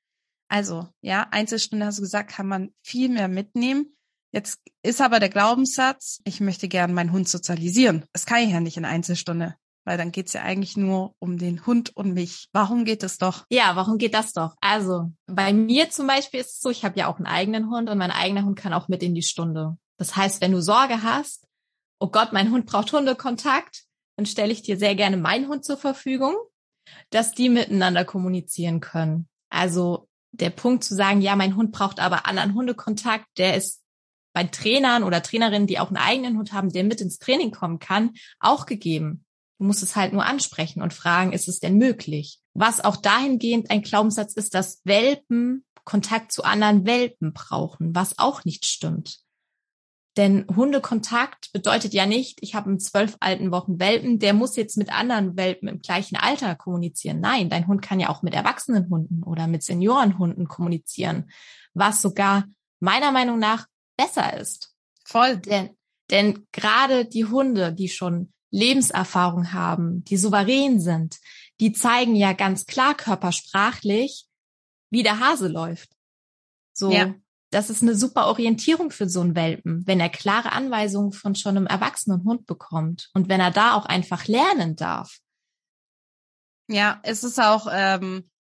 [0.49, 3.97] Also, ja, Einzelstunde hast du gesagt, kann man viel mehr mitnehmen.
[4.33, 8.05] Jetzt ist aber der Glaubenssatz, ich möchte gern meinen Hund sozialisieren.
[8.13, 11.67] Das kann ich ja nicht in Einzelstunde weil dann geht's ja eigentlich nur um den
[11.67, 12.49] Hund und mich.
[12.53, 13.45] Warum geht es doch?
[13.51, 14.55] Ja, warum geht das doch?
[14.61, 17.91] Also bei mir zum Beispiel ist es so, ich habe ja auch einen eigenen Hund
[17.91, 19.77] und mein eigener Hund kann auch mit in die Stunde.
[19.99, 21.47] Das heißt, wenn du Sorge hast,
[22.01, 23.85] oh Gott, mein Hund braucht Hundekontakt,
[24.17, 26.35] dann stelle ich dir sehr gerne meinen Hund zur Verfügung,
[27.11, 29.29] dass die miteinander kommunizieren können.
[29.51, 33.83] Also der Punkt zu sagen, ja, mein Hund braucht aber anderen Hundekontakt, der ist
[34.35, 37.79] bei Trainern oder Trainerinnen, die auch einen eigenen Hund haben, der mit ins Training kommen
[37.79, 39.25] kann, auch gegeben.
[39.59, 42.41] Du musst es halt nur ansprechen und fragen, ist es denn möglich?
[42.55, 48.45] Was auch dahingehend ein Glaubenssatz ist, dass Welpen Kontakt zu anderen Welpen brauchen, was auch
[48.45, 49.21] nicht stimmt.
[50.17, 54.77] Denn Hundekontakt bedeutet ja nicht, ich habe einen zwölf alten Wochen Welpen, der muss jetzt
[54.77, 57.21] mit anderen Welpen im gleichen Alter kommunizieren.
[57.21, 61.31] Nein, dein Hund kann ja auch mit erwachsenen Hunden oder mit Seniorenhunden kommunizieren,
[61.75, 62.45] was sogar
[62.79, 64.77] meiner Meinung nach besser ist.
[65.05, 65.39] Voll.
[65.39, 65.71] Denn,
[66.11, 71.19] denn gerade die Hunde, die schon Lebenserfahrung haben, die souverän sind,
[71.61, 74.27] die zeigen ja ganz klar körpersprachlich,
[74.91, 75.91] wie der Hase läuft.
[76.73, 77.15] So, ja.
[77.51, 81.57] das ist eine super Orientierung für so einen Welpen, wenn er klare Anweisungen von schon
[81.57, 85.19] einem erwachsenen Hund bekommt und wenn er da auch einfach lernen darf.
[86.69, 88.31] Ja, es ist auch, ähm,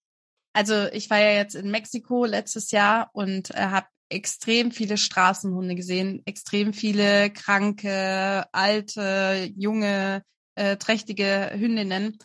[0.52, 5.74] also ich war ja jetzt in Mexiko letztes Jahr und äh, habe extrem viele Straßenhunde
[5.74, 10.22] gesehen, extrem viele kranke, alte, junge,
[10.54, 12.18] äh, trächtige Hündinnen.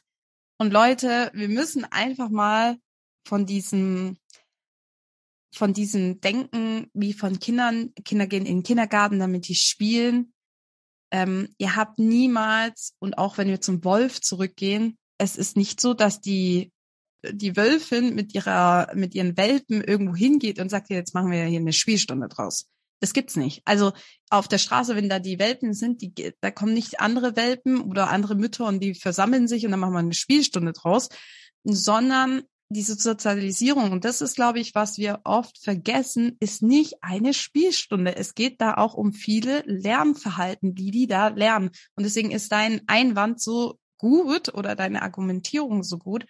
[0.58, 2.78] Und Leute, wir müssen einfach mal
[3.28, 4.18] von diesem
[5.52, 10.34] von diesem Denken wie von Kindern, Kinder gehen in den Kindergarten, damit die spielen.
[11.12, 15.94] Ähm, ihr habt niemals, und auch wenn wir zum Wolf zurückgehen, es ist nicht so,
[15.94, 16.72] dass die
[17.24, 21.60] die Wölfin mit ihrer, mit ihren Welpen irgendwo hingeht und sagt, jetzt machen wir hier
[21.60, 22.68] eine Spielstunde draus.
[23.02, 23.62] Das gibt's nicht.
[23.66, 23.94] Also
[24.30, 28.10] auf der Straße, wenn da die Welpen sind, die, da kommen nicht andere Welpen oder
[28.10, 31.10] andere Mütter und die versammeln sich und dann machen wir eine Spielstunde draus,
[31.64, 37.34] sondern diese Sozialisierung, und das ist, glaube ich, was wir oft vergessen, ist nicht eine
[37.34, 38.16] Spielstunde.
[38.16, 41.72] Es geht da auch um viele Lernverhalten, wie die da lernen.
[41.96, 46.26] Und deswegen ist dein Einwand so gut oder deine Argumentierung so gut,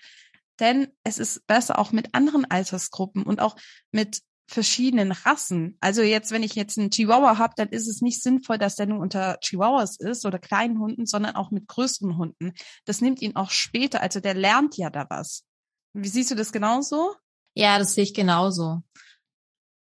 [0.60, 3.56] denn es ist besser auch mit anderen Altersgruppen und auch
[3.92, 5.78] mit verschiedenen Rassen.
[5.80, 8.88] Also jetzt, wenn ich jetzt einen Chihuahua habe, dann ist es nicht sinnvoll, dass der
[8.88, 12.54] nur unter Chihuahuas ist oder kleinen Hunden, sondern auch mit größeren Hunden.
[12.86, 15.46] Das nimmt ihn auch später, also der lernt ja da was.
[15.94, 17.14] Wie siehst du das genauso?
[17.54, 18.82] Ja, das sehe ich genauso.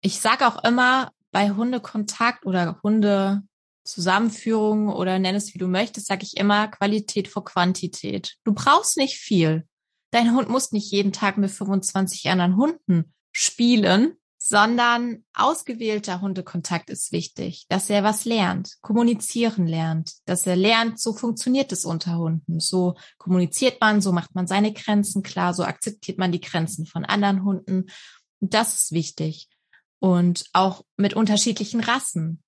[0.01, 6.25] Ich sage auch immer, bei Hundekontakt oder Hundezusammenführung oder nenn es wie du möchtest, sage
[6.25, 8.37] ich immer Qualität vor Quantität.
[8.45, 9.68] Du brauchst nicht viel.
[10.11, 17.13] Dein Hund muss nicht jeden Tag mit 25 anderen Hunden spielen, sondern ausgewählter Hundekontakt ist
[17.13, 22.61] wichtig, dass er was lernt, kommunizieren lernt, dass er lernt, so funktioniert es unter Hunden,
[22.61, 27.05] so kommuniziert man, so macht man seine Grenzen klar, so akzeptiert man die Grenzen von
[27.05, 27.91] anderen Hunden.
[28.41, 29.49] Und das ist wichtig.
[29.99, 32.43] Und auch mit unterschiedlichen Rassen.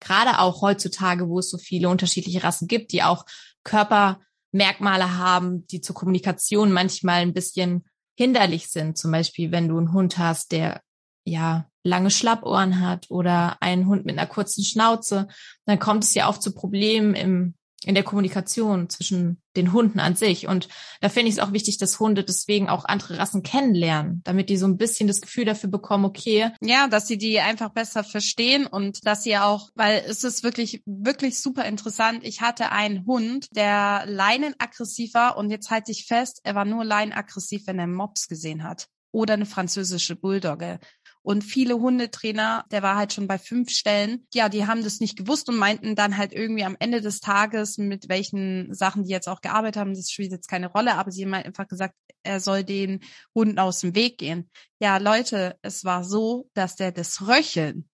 [0.00, 3.24] Gerade auch heutzutage, wo es so viele unterschiedliche Rassen gibt, die auch
[3.64, 4.20] Körper
[4.52, 7.84] Merkmale haben, die zur Kommunikation manchmal ein bisschen
[8.16, 8.98] hinderlich sind.
[8.98, 10.82] Zum Beispiel, wenn du einen Hund hast, der
[11.24, 15.28] ja lange Schlappohren hat oder einen Hund mit einer kurzen Schnauze,
[15.66, 17.54] dann kommt es ja oft zu Problemen im
[17.86, 20.48] in der Kommunikation zwischen den Hunden an sich.
[20.48, 20.68] Und
[21.00, 24.56] da finde ich es auch wichtig, dass Hunde deswegen auch andere Rassen kennenlernen, damit die
[24.56, 26.50] so ein bisschen das Gefühl dafür bekommen, okay.
[26.60, 30.82] Ja, dass sie die einfach besser verstehen und dass sie auch, weil es ist wirklich,
[30.86, 32.20] wirklich super interessant.
[32.22, 36.84] Ich hatte einen Hund, der leinenaggressiv war und jetzt halte ich fest, er war nur
[36.84, 40.80] leinenaggressiv, wenn er Mops gesehen hat oder eine französische Bulldogge.
[41.22, 45.16] Und viele Hundetrainer, der war halt schon bei fünf Stellen, ja, die haben das nicht
[45.16, 49.28] gewusst und meinten dann halt irgendwie am Ende des Tages, mit welchen Sachen die jetzt
[49.28, 52.40] auch gearbeitet haben, das spielt jetzt keine Rolle, aber sie haben halt einfach gesagt, er
[52.40, 53.00] soll den
[53.34, 54.50] Hunden aus dem Weg gehen.
[54.80, 57.88] Ja, Leute, es war so, dass der das Röcheln,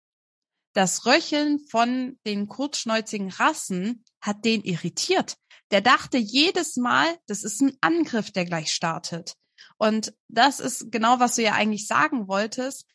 [0.75, 5.37] das Röcheln von den kurzschnäuzigen Rassen hat den irritiert.
[5.71, 9.35] Der dachte jedes Mal, das ist ein Angriff, der gleich startet.
[9.79, 12.87] Und das ist genau, was du ja eigentlich sagen wolltest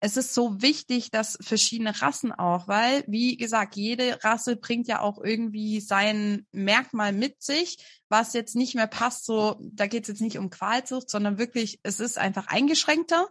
[0.00, 5.00] es ist so wichtig, dass verschiedene Rassen auch, weil, wie gesagt, jede Rasse bringt ja
[5.00, 7.78] auch irgendwie sein Merkmal mit sich,
[8.08, 9.24] was jetzt nicht mehr passt.
[9.24, 13.28] So, da geht es jetzt nicht um Qualzucht, sondern wirklich, es ist einfach eingeschränkter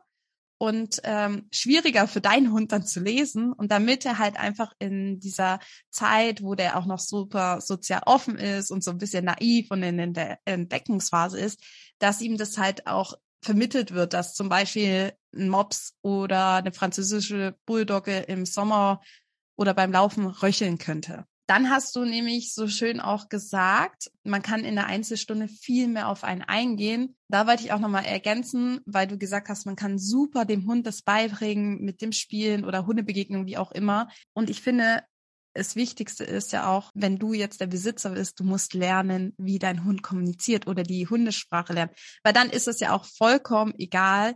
[0.58, 3.54] und ähm, schwieriger für deinen Hund dann zu lesen.
[3.54, 5.60] Und damit er halt einfach in dieser
[5.92, 9.84] Zeit, wo der auch noch super sozial offen ist und so ein bisschen naiv und
[9.84, 11.62] in der Entdeckungsphase ist,
[12.00, 13.14] dass ihm das halt auch
[13.46, 19.02] vermittelt wird, dass zum Beispiel ein Mops oder eine französische Bulldogge im Sommer
[19.56, 21.26] oder beim Laufen röcheln könnte.
[21.48, 26.10] Dann hast du nämlich so schön auch gesagt, man kann in der Einzelstunde viel mehr
[26.10, 27.16] auf einen eingehen.
[27.28, 30.88] Da wollte ich auch nochmal ergänzen, weil du gesagt hast, man kann super dem Hund
[30.88, 34.10] das beibringen mit dem Spielen oder Hundebegegnung, wie auch immer.
[34.34, 35.04] Und ich finde,
[35.56, 39.58] das Wichtigste ist ja auch, wenn du jetzt der Besitzer bist, du musst lernen, wie
[39.58, 41.94] dein Hund kommuniziert oder die Hundesprache lernen.
[42.24, 44.36] Weil dann ist es ja auch vollkommen egal,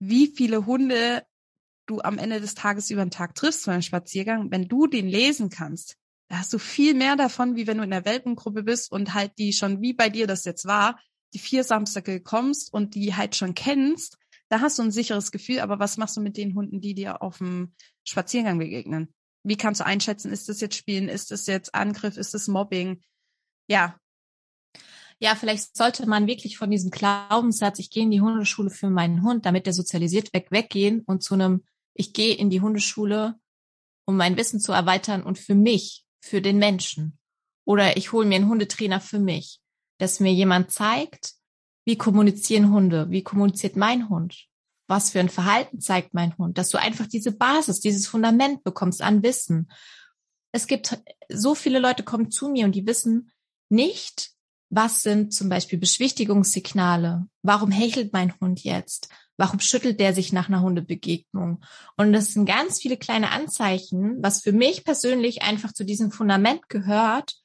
[0.00, 1.24] wie viele Hunde
[1.86, 4.50] du am Ende des Tages über den Tag triffst einen Spaziergang.
[4.50, 5.96] Wenn du den lesen kannst,
[6.28, 9.32] da hast du viel mehr davon, wie wenn du in der Welpengruppe bist und halt
[9.38, 10.98] die schon, wie bei dir das jetzt war,
[11.34, 14.16] die vier Samstage kommst und die halt schon kennst.
[14.48, 15.60] Da hast du ein sicheres Gefühl.
[15.60, 19.12] Aber was machst du mit den Hunden, die dir auf dem Spaziergang begegnen?
[19.44, 23.02] Wie kannst du einschätzen, ist das jetzt Spielen, ist das jetzt Angriff, ist das Mobbing?
[23.68, 23.98] Ja.
[25.20, 29.22] Ja, vielleicht sollte man wirklich von diesem Glaubenssatz, ich gehe in die Hundeschule für meinen
[29.22, 31.62] Hund, damit der sozialisiert weg, weggehen und zu einem,
[31.94, 33.38] ich gehe in die Hundeschule,
[34.06, 37.18] um mein Wissen zu erweitern und für mich, für den Menschen.
[37.64, 39.60] Oder ich hole mir einen Hundetrainer für mich,
[39.98, 41.34] dass mir jemand zeigt,
[41.86, 44.48] wie kommunizieren Hunde, wie kommuniziert mein Hund,
[44.86, 49.02] was für ein Verhalten zeigt mein Hund, dass du einfach diese Basis, dieses Fundament bekommst
[49.02, 49.70] an Wissen.
[50.52, 53.32] Es gibt so viele Leute kommen zu mir und die wissen
[53.68, 54.34] nicht,
[54.70, 57.26] was sind zum Beispiel Beschwichtigungssignale?
[57.42, 59.08] Warum hechelt mein Hund jetzt?
[59.36, 61.64] Warum schüttelt der sich nach einer Hundebegegnung?
[61.96, 66.68] Und das sind ganz viele kleine Anzeichen, was für mich persönlich einfach zu diesem Fundament
[66.68, 67.36] gehört,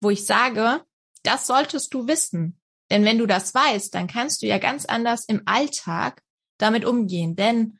[0.00, 0.82] wo ich sage,
[1.22, 2.60] das solltest du wissen.
[2.90, 6.22] Denn wenn du das weißt, dann kannst du ja ganz anders im Alltag
[6.58, 7.36] damit umgehen.
[7.36, 7.78] Denn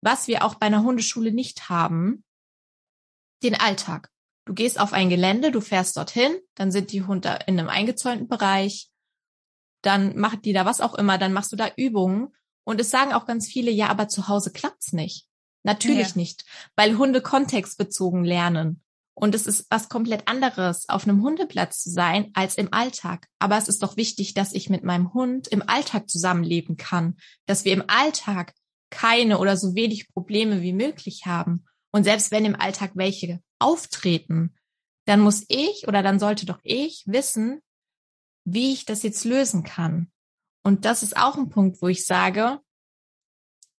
[0.00, 2.24] was wir auch bei einer Hundeschule nicht haben,
[3.42, 4.10] den Alltag.
[4.46, 8.28] Du gehst auf ein Gelände, du fährst dorthin, dann sind die Hunde in einem eingezäunten
[8.28, 8.90] Bereich,
[9.82, 12.34] dann macht die da was auch immer, dann machst du da Übungen.
[12.64, 15.26] Und es sagen auch ganz viele, ja, aber zu Hause klappt's nicht.
[15.64, 16.16] Natürlich ja.
[16.16, 16.44] nicht,
[16.76, 18.82] weil Hunde kontextbezogen lernen.
[19.18, 23.26] Und es ist was komplett anderes, auf einem Hundeplatz zu sein, als im Alltag.
[23.40, 27.64] Aber es ist doch wichtig, dass ich mit meinem Hund im Alltag zusammenleben kann, dass
[27.64, 28.54] wir im Alltag
[28.90, 31.64] keine oder so wenig Probleme wie möglich haben.
[31.90, 34.54] Und selbst wenn im Alltag welche auftreten,
[35.06, 37.60] dann muss ich oder dann sollte doch ich wissen,
[38.44, 40.12] wie ich das jetzt lösen kann.
[40.62, 42.60] Und das ist auch ein Punkt, wo ich sage,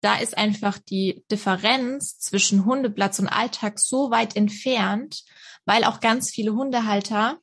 [0.02, 5.24] da ist einfach die Differenz zwischen Hundeplatz und Alltag so weit entfernt,
[5.66, 7.40] weil auch ganz viele Hundehalter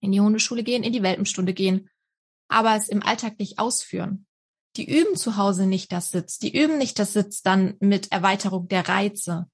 [0.00, 1.88] in die Hundeschule gehen, in die Welpenstunde gehen,
[2.48, 4.26] aber es im Alltag nicht ausführen.
[4.76, 8.68] Die üben zu Hause nicht das Sitz, die üben nicht das Sitz dann mit Erweiterung
[8.68, 9.46] der Reize.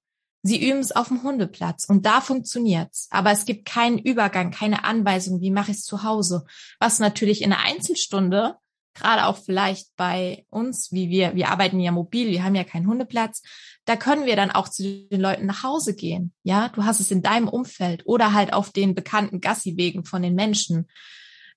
[0.45, 3.07] Sie üben es auf dem Hundeplatz und da funktioniert's.
[3.11, 6.43] Aber es gibt keinen Übergang, keine Anweisung, wie mache ich es zu Hause.
[6.79, 8.57] Was natürlich in der Einzelstunde
[8.93, 12.87] gerade auch vielleicht bei uns, wie wir, wir arbeiten ja mobil, wir haben ja keinen
[12.87, 13.41] Hundeplatz,
[13.85, 16.33] da können wir dann auch zu den Leuten nach Hause gehen.
[16.43, 20.35] Ja, du hast es in deinem Umfeld oder halt auf den bekannten Gassiwegen von den
[20.35, 20.87] Menschen,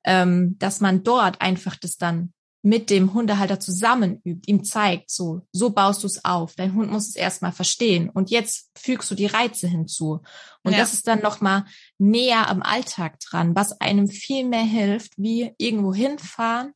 [0.05, 2.33] ähm, dass man dort einfach das dann
[2.66, 6.57] mit dem Hundehalter zusammen übt, ihm zeigt, so, so baust du es auf.
[6.57, 8.11] Dein Hund muss es erstmal verstehen.
[8.11, 10.20] Und jetzt fügst du die Reize hinzu.
[10.64, 10.79] Und ja.
[10.79, 11.64] das ist dann nochmal
[11.99, 16.72] näher am Alltag dran, was einem viel mehr hilft, wie irgendwo hinfahren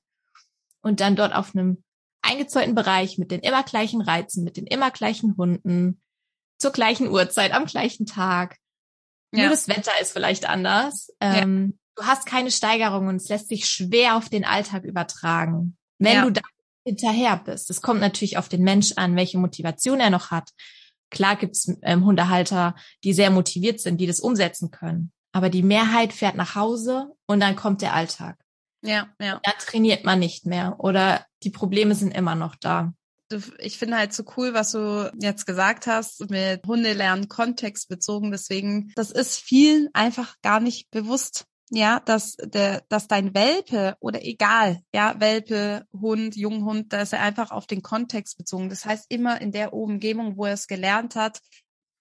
[0.83, 1.83] und dann dort auf einem
[2.23, 6.01] eingezäunten Bereich mit den immer gleichen Reizen, mit den immer gleichen Hunden,
[6.59, 8.57] zur gleichen Uhrzeit, am gleichen Tag.
[9.33, 9.43] Ja.
[9.43, 11.11] Nur das Wetter ist vielleicht anders.
[11.23, 11.37] Ja.
[11.37, 15.77] Ähm, du hast keine Steigerung und es lässt sich schwer auf den Alltag übertragen.
[15.99, 16.25] Wenn ja.
[16.25, 16.43] du da
[16.85, 17.71] hinterher bist.
[17.71, 20.51] Es kommt natürlich auf den Mensch an, welche Motivation er noch hat.
[21.11, 25.13] Klar gibt's ähm, Hundehalter, die sehr motiviert sind, die das umsetzen können.
[25.33, 28.39] Aber die Mehrheit fährt nach Hause und dann kommt der Alltag.
[28.83, 29.41] Ja, ja.
[29.43, 32.93] Da trainiert man nicht mehr oder die Probleme sind immer noch da.
[33.59, 38.33] Ich finde halt so cool, was du jetzt gesagt hast mit Hundelernen kontextbezogen.
[38.33, 44.25] Deswegen, das ist vielen einfach gar nicht bewusst ja, dass der, dass dein Welpe oder
[44.25, 48.69] egal, ja, Welpe, Hund, Junghund, da ist er einfach auf den Kontext bezogen.
[48.69, 51.41] Das heißt, immer in der Umgebung, wo er es gelernt hat,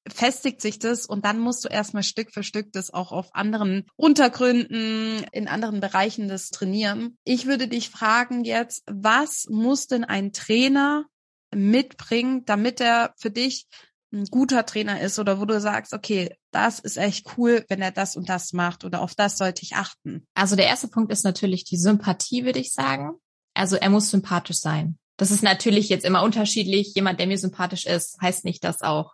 [0.08, 3.86] festigt sich das und dann musst du erstmal Stück für Stück das auch auf anderen
[3.96, 7.18] Untergründen, in anderen Bereichen das trainieren.
[7.24, 11.06] Ich würde dich fragen jetzt, was muss denn ein Trainer
[11.54, 13.68] mitbringen, damit er für dich
[14.12, 17.92] ein guter Trainer ist oder wo du sagst, okay, das ist echt cool, wenn er
[17.92, 20.28] das und das macht oder auf das sollte ich achten?
[20.34, 23.12] Also der erste Punkt ist natürlich die Sympathie, würde ich sagen.
[23.54, 24.98] Also er muss sympathisch sein.
[25.18, 26.94] Das ist natürlich jetzt immer unterschiedlich.
[26.96, 29.14] Jemand, der mir sympathisch ist, heißt nicht, dass auch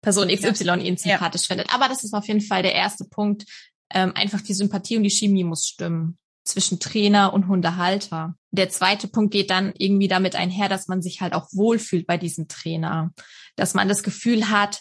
[0.00, 0.76] Person XY ja.
[0.76, 1.46] ihn sympathisch ja.
[1.48, 1.74] findet.
[1.74, 3.44] Aber das ist auf jeden Fall der erste Punkt.
[3.90, 8.34] Ähm, einfach die Sympathie und die Chemie muss stimmen zwischen Trainer und Hundehalter.
[8.50, 12.16] Der zweite Punkt geht dann irgendwie damit einher, dass man sich halt auch wohlfühlt bei
[12.16, 13.12] diesem Trainer,
[13.56, 14.80] dass man das Gefühl hat,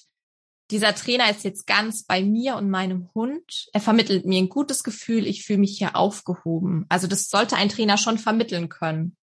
[0.72, 3.68] dieser Trainer ist jetzt ganz bei mir und meinem Hund.
[3.72, 6.86] Er vermittelt mir ein gutes Gefühl, ich fühle mich hier aufgehoben.
[6.90, 9.16] Also das sollte ein Trainer schon vermitteln können,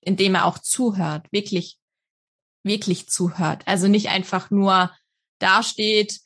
[0.00, 1.78] indem er auch zuhört, wirklich,
[2.62, 3.62] wirklich zuhört.
[3.66, 4.90] Also nicht einfach nur
[5.42, 6.20] dasteht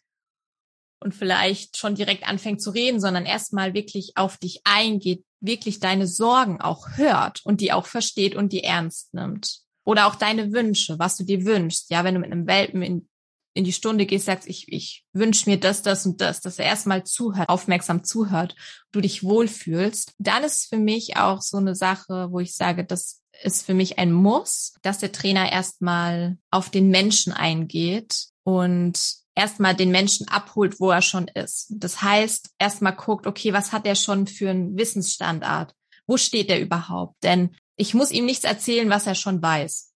[1.00, 6.06] und vielleicht schon direkt anfängt zu reden, sondern erstmal wirklich auf dich eingeht, wirklich deine
[6.06, 9.60] Sorgen auch hört und die auch versteht und die ernst nimmt.
[9.84, 11.90] Oder auch deine Wünsche, was du dir wünschst.
[11.90, 13.08] Ja, wenn du mit einem Welpen in,
[13.54, 16.64] in die Stunde gehst, sagst, ich, ich wünsche mir das, das und das, dass er
[16.64, 18.56] erstmal zuhört, aufmerksam zuhört,
[18.90, 20.12] du dich wohlfühlst.
[20.18, 23.98] Dann ist für mich auch so eine Sache, wo ich sage, das ist für mich
[23.98, 28.96] ein Muss, dass der Trainer erstmal auf den Menschen eingeht und
[29.34, 31.66] erstmal den Menschen abholt, wo er schon ist.
[31.70, 35.74] Das heißt, erstmal guckt, okay, was hat er schon für einen Wissensstandard?
[36.06, 37.16] Wo steht er überhaupt?
[37.24, 39.92] Denn ich muss ihm nichts erzählen, was er schon weiß.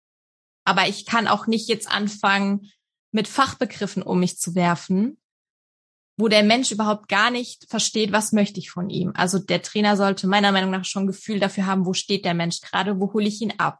[0.64, 2.72] Aber ich kann auch nicht jetzt anfangen,
[3.12, 5.20] mit Fachbegriffen um mich zu werfen,
[6.18, 9.12] wo der Mensch überhaupt gar nicht versteht, was möchte ich von ihm.
[9.14, 12.60] Also der Trainer sollte meiner Meinung nach schon Gefühl dafür haben, wo steht der Mensch
[12.62, 13.78] gerade, wo hole ich ihn ab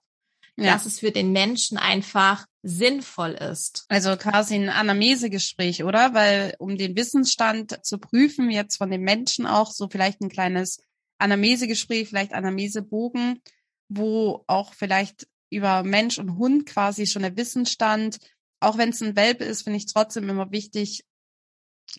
[0.62, 0.72] ja.
[0.72, 3.84] dass es für den Menschen einfach sinnvoll ist.
[3.88, 6.14] Also quasi ein Anamnesegespräch, oder?
[6.14, 10.82] Weil um den Wissensstand zu prüfen, jetzt von den Menschen auch so vielleicht ein kleines
[11.18, 13.40] Anamnesegespräch, vielleicht Anamnesebogen,
[13.88, 18.18] wo auch vielleicht über Mensch und Hund quasi schon der Wissensstand,
[18.60, 21.04] auch wenn es ein Welpe ist, finde ich trotzdem immer wichtig,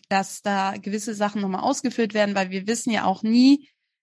[0.08, 3.68] dass da gewisse Sachen nochmal ausgeführt werden, weil wir wissen ja auch nie,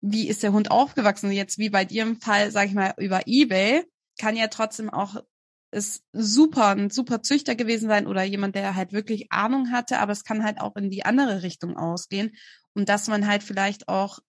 [0.01, 1.31] wie ist der Hund aufgewachsen.
[1.31, 3.83] Jetzt wie bei dir im Fall, sage ich mal, über Ebay
[4.19, 5.15] kann ja trotzdem auch
[5.73, 10.11] ist super, ein super Züchter gewesen sein oder jemand, der halt wirklich Ahnung hatte, aber
[10.11, 12.35] es kann halt auch in die andere Richtung ausgehen
[12.73, 14.19] und dass man halt vielleicht auch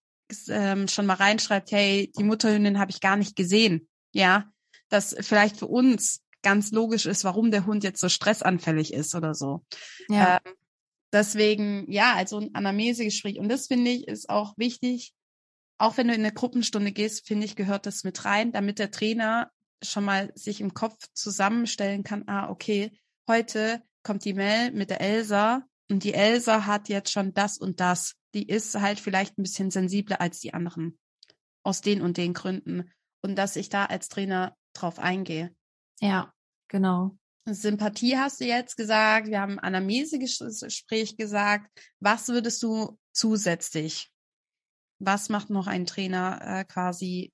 [0.49, 4.49] ähm, schon mal reinschreibt, hey, die Mutterhündin habe ich gar nicht gesehen, ja,
[4.89, 9.33] dass vielleicht für uns ganz logisch ist, warum der Hund jetzt so stressanfällig ist oder
[9.33, 9.63] so.
[10.09, 10.41] Ja.
[10.43, 10.53] Ähm,
[11.13, 15.13] deswegen, ja, also ein Anamnesegespräch und das finde ich ist auch wichtig,
[15.77, 18.91] auch wenn du in eine Gruppenstunde gehst, finde ich, gehört das mit rein, damit der
[18.91, 24.89] Trainer schon mal sich im Kopf zusammenstellen kann, ah, okay, heute kommt die Mel mit
[24.89, 28.15] der Elsa und die Elsa hat jetzt schon das und das.
[28.33, 30.97] Die ist halt vielleicht ein bisschen sensibler als die anderen.
[31.63, 32.91] Aus den und den Gründen.
[33.21, 35.55] Und dass ich da als Trainer drauf eingehe.
[35.99, 36.33] Ja,
[36.67, 37.17] genau.
[37.45, 39.27] Sympathie hast du jetzt gesagt.
[39.27, 41.69] Wir haben Anamnesegespräch gesagt.
[41.99, 44.11] Was würdest du zusätzlich?
[44.99, 47.31] Was macht noch ein Trainer äh, quasi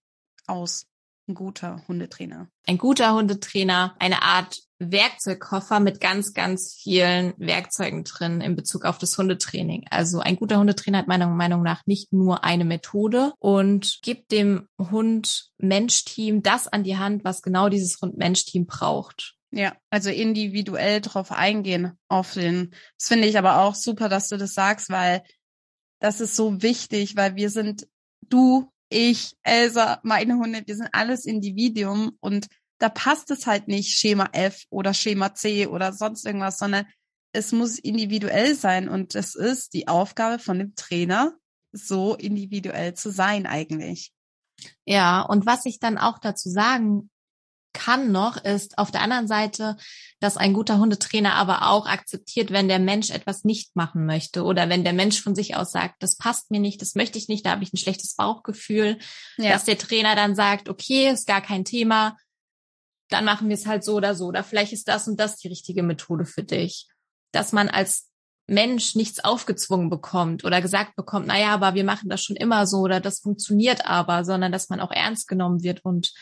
[0.47, 0.87] aus?
[1.27, 2.49] Ein guter Hundetrainer?
[2.67, 8.97] Ein guter Hundetrainer, eine Art Werkzeugkoffer mit ganz, ganz vielen Werkzeugen drin in Bezug auf
[8.97, 9.85] das Hundetraining.
[9.89, 14.67] Also ein guter Hundetrainer hat meiner Meinung nach nicht nur eine Methode und gibt dem
[14.79, 19.35] Hund-Mensch-Team das an die Hand, was genau dieses Hund-Mensch-Team braucht.
[19.51, 22.71] Ja, also individuell drauf eingehen auf den.
[22.97, 25.23] Das finde ich aber auch super, dass du das sagst, weil
[25.99, 27.87] das ist so wichtig, weil wir sind,
[28.27, 32.47] du ich, Elsa, meine Hunde, wir sind alles Individuum und
[32.79, 36.85] da passt es halt nicht Schema F oder Schema C oder sonst irgendwas, sondern
[37.33, 41.33] es muss individuell sein und es ist die Aufgabe von dem Trainer,
[41.71, 44.11] so individuell zu sein eigentlich.
[44.85, 47.09] Ja, und was ich dann auch dazu sagen
[47.73, 49.77] kann noch, ist auf der anderen Seite,
[50.19, 54.69] dass ein guter Hundetrainer aber auch akzeptiert, wenn der Mensch etwas nicht machen möchte oder
[54.69, 57.45] wenn der Mensch von sich aus sagt, das passt mir nicht, das möchte ich nicht,
[57.45, 58.97] da habe ich ein schlechtes Bauchgefühl,
[59.37, 59.51] ja.
[59.51, 62.17] dass der Trainer dann sagt, okay, ist gar kein Thema,
[63.09, 65.47] dann machen wir es halt so oder so oder vielleicht ist das und das die
[65.47, 66.87] richtige Methode für dich.
[67.31, 68.09] Dass man als
[68.47, 72.79] Mensch nichts aufgezwungen bekommt oder gesagt bekommt, naja, aber wir machen das schon immer so
[72.79, 76.13] oder das funktioniert aber, sondern dass man auch ernst genommen wird und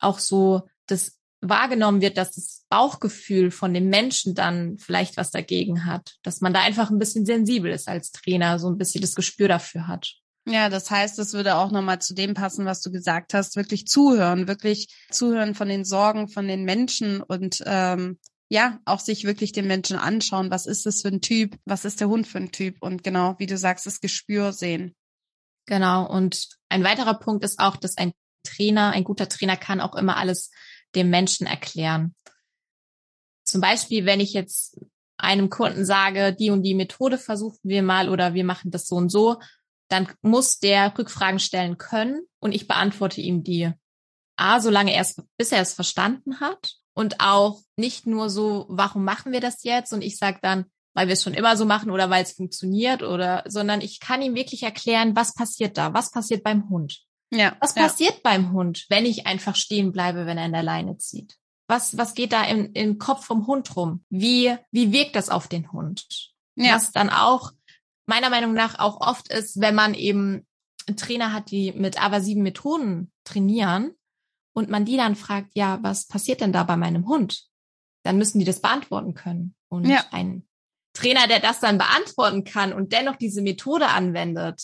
[0.00, 5.86] auch so das wahrgenommen wird, dass das Bauchgefühl von dem Menschen dann vielleicht was dagegen
[5.86, 9.14] hat, dass man da einfach ein bisschen sensibel ist als Trainer, so ein bisschen das
[9.14, 10.14] Gespür dafür hat.
[10.46, 13.86] Ja, das heißt, es würde auch nochmal zu dem passen, was du gesagt hast, wirklich
[13.86, 19.52] zuhören, wirklich zuhören von den Sorgen von den Menschen und ähm, ja, auch sich wirklich
[19.52, 22.50] den Menschen anschauen, was ist das für ein Typ, was ist der Hund für ein
[22.50, 22.76] Typ?
[22.80, 24.96] Und genau, wie du sagst, das Gespür sehen.
[25.66, 28.12] Genau, und ein weiterer Punkt ist auch, dass ein
[28.42, 30.50] Trainer, ein guter Trainer kann auch immer alles
[30.94, 32.14] dem Menschen erklären.
[33.44, 34.80] Zum Beispiel, wenn ich jetzt
[35.16, 38.96] einem Kunden sage, die und die Methode versuchen wir mal oder wir machen das so
[38.96, 39.38] und so,
[39.88, 43.72] dann muss der Rückfragen stellen können und ich beantworte ihm die.
[44.36, 49.04] A, solange er es, bis er es verstanden hat und auch nicht nur so, warum
[49.04, 49.92] machen wir das jetzt?
[49.92, 50.64] Und ich sage dann,
[50.94, 54.22] weil wir es schon immer so machen oder weil es funktioniert oder, sondern ich kann
[54.22, 57.04] ihm wirklich erklären, was passiert da, was passiert beim Hund.
[57.30, 57.56] Ja.
[57.60, 58.20] Was passiert ja.
[58.22, 61.36] beim Hund, wenn ich einfach stehen bleibe, wenn er in der Leine zieht?
[61.68, 64.04] Was, was geht da im, im Kopf vom Hund rum?
[64.10, 66.32] Wie, wie wirkt das auf den Hund?
[66.56, 66.74] Ja.
[66.74, 67.52] Was dann auch
[68.06, 70.46] meiner Meinung nach auch oft ist, wenn man eben
[70.96, 73.92] Trainer hat, die mit aversiven Methoden trainieren
[74.52, 77.44] und man die dann fragt, ja, was passiert denn da bei meinem Hund?
[78.02, 79.54] Dann müssen die das beantworten können.
[79.68, 80.04] Und ja.
[80.10, 80.48] ein
[80.92, 84.62] Trainer, der das dann beantworten kann und dennoch diese Methode anwendet,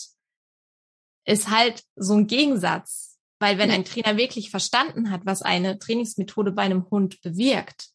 [1.27, 3.17] ist halt so ein Gegensatz.
[3.39, 7.89] Weil wenn ein Trainer wirklich verstanden hat, was eine Trainingsmethode bei einem Hund bewirkt,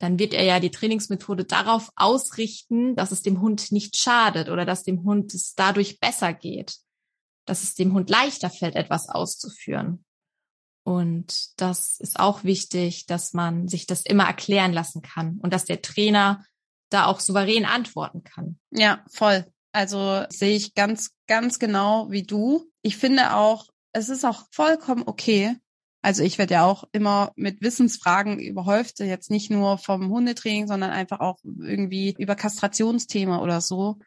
[0.00, 4.66] dann wird er ja die Trainingsmethode darauf ausrichten, dass es dem Hund nicht schadet oder
[4.66, 6.76] dass dem Hund es dadurch besser geht,
[7.46, 10.04] dass es dem Hund leichter fällt, etwas auszuführen.
[10.84, 15.64] Und das ist auch wichtig, dass man sich das immer erklären lassen kann und dass
[15.64, 16.44] der Trainer
[16.90, 18.58] da auch souverän antworten kann.
[18.70, 19.46] Ja, voll.
[19.72, 22.70] Also sehe ich ganz, ganz genau wie du.
[22.82, 25.56] Ich finde auch, es ist auch vollkommen okay.
[26.02, 30.90] Also ich werde ja auch immer mit Wissensfragen überhäuft, jetzt nicht nur vom Hundetraining, sondern
[30.90, 33.98] einfach auch irgendwie über Kastrationsthema oder so.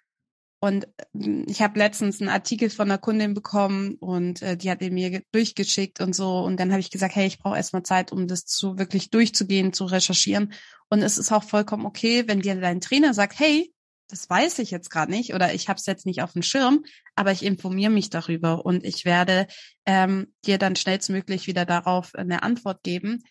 [0.60, 4.82] Und äh, ich habe letztens einen Artikel von einer Kundin bekommen und äh, die hat
[4.82, 6.40] ihn mir durchgeschickt und so.
[6.40, 9.74] Und dann habe ich gesagt, hey, ich brauche erstmal Zeit, um das zu wirklich durchzugehen,
[9.74, 10.54] zu recherchieren.
[10.90, 13.74] Und es ist auch vollkommen okay, wenn dir dein Trainer sagt, hey,
[14.08, 16.86] das weiß ich jetzt gerade nicht oder ich habe es jetzt nicht auf dem Schirm,
[17.16, 19.48] aber ich informiere mich darüber und ich werde
[19.86, 23.24] ähm, dir dann schnellstmöglich wieder darauf eine Antwort geben.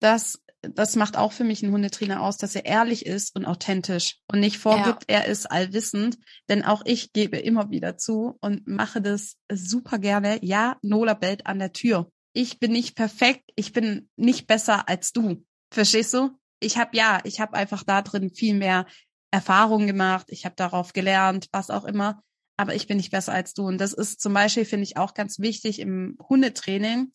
[0.00, 4.18] Das, das macht auch für mich einen Hundetrainer aus, dass er ehrlich ist und authentisch
[4.30, 5.18] und nicht vorgibt, ja.
[5.18, 6.18] er ist allwissend,
[6.48, 10.38] denn auch ich gebe immer wieder zu und mache das super gerne.
[10.44, 12.10] Ja, Nola bellt an der Tür.
[12.34, 15.44] Ich bin nicht perfekt, ich bin nicht besser als du.
[15.72, 16.30] Verstehst du?
[16.60, 18.86] Ich habe ja, ich habe einfach da drin viel mehr
[19.30, 22.22] Erfahrungen gemacht, ich habe darauf gelernt, was auch immer,
[22.56, 23.66] aber ich bin nicht besser als du.
[23.66, 27.12] Und das ist zum Beispiel, finde ich, auch ganz wichtig im Hundetraining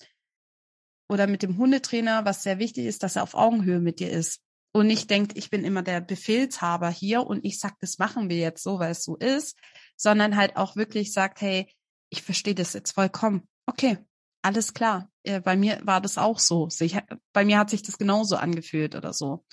[1.10, 4.42] oder mit dem Hundetrainer, was sehr wichtig ist, dass er auf Augenhöhe mit dir ist
[4.74, 8.38] und nicht denkt, ich bin immer der Befehlshaber hier und ich sag, das machen wir
[8.38, 9.58] jetzt so, weil es so ist,
[9.98, 11.72] sondern halt auch wirklich sagt, hey,
[12.10, 13.48] ich verstehe das jetzt vollkommen.
[13.66, 13.98] Okay,
[14.42, 15.10] alles klar.
[15.44, 16.70] Bei mir war das auch so.
[17.34, 19.46] Bei mir hat sich das genauso angefühlt oder so.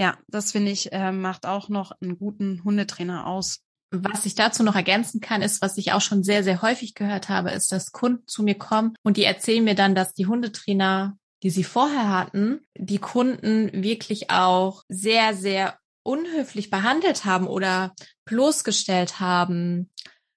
[0.00, 3.60] Ja, das finde ich, äh, macht auch noch einen guten Hundetrainer aus.
[3.90, 7.28] Was ich dazu noch ergänzen kann, ist, was ich auch schon sehr, sehr häufig gehört
[7.28, 11.18] habe, ist, dass Kunden zu mir kommen und die erzählen mir dann, dass die Hundetrainer,
[11.42, 17.94] die sie vorher hatten, die Kunden wirklich auch sehr, sehr unhöflich behandelt haben oder
[18.24, 19.90] bloßgestellt haben,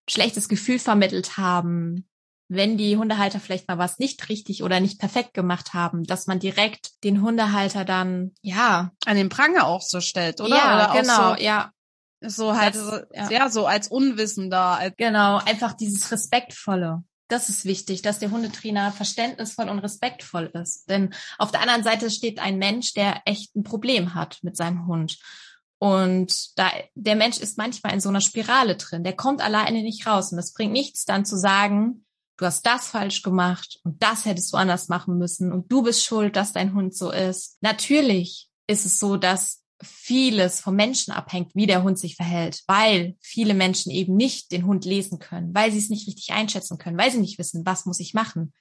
[0.10, 2.10] schlechtes Gefühl vermittelt haben,
[2.56, 6.40] wenn die Hundehalter vielleicht mal was nicht richtig oder nicht perfekt gemacht haben, dass man
[6.40, 8.92] direkt den Hundehalter dann, ja.
[9.06, 10.56] An den Pranger auch so stellt, oder?
[10.56, 11.72] Ja, oder genau, so, ja.
[12.26, 13.30] So halt, das, so, ja.
[13.30, 13.50] ja.
[13.50, 14.78] so als Unwissender.
[14.78, 17.04] Als genau, einfach dieses Respektvolle.
[17.28, 20.90] Das ist wichtig, dass der Hundetrainer verständnisvoll und respektvoll ist.
[20.90, 24.88] Denn auf der anderen Seite steht ein Mensch, der echt ein Problem hat mit seinem
[24.88, 25.18] Hund.
[25.80, 29.04] Und da, der Mensch ist manchmal in so einer Spirale drin.
[29.04, 30.32] Der kommt alleine nicht raus.
[30.32, 32.06] Und es bringt nichts dann zu sagen,
[32.38, 36.04] du hast das falsch gemacht und das hättest du anders machen müssen und du bist
[36.04, 37.58] schuld, dass dein Hund so ist.
[37.62, 43.16] Natürlich ist es so, dass vieles vom Menschen abhängt, wie der Hund sich verhält, weil
[43.20, 46.98] viele Menschen eben nicht den Hund lesen können, weil sie es nicht richtig einschätzen können,
[46.98, 48.54] weil sie nicht wissen, was muss ich machen.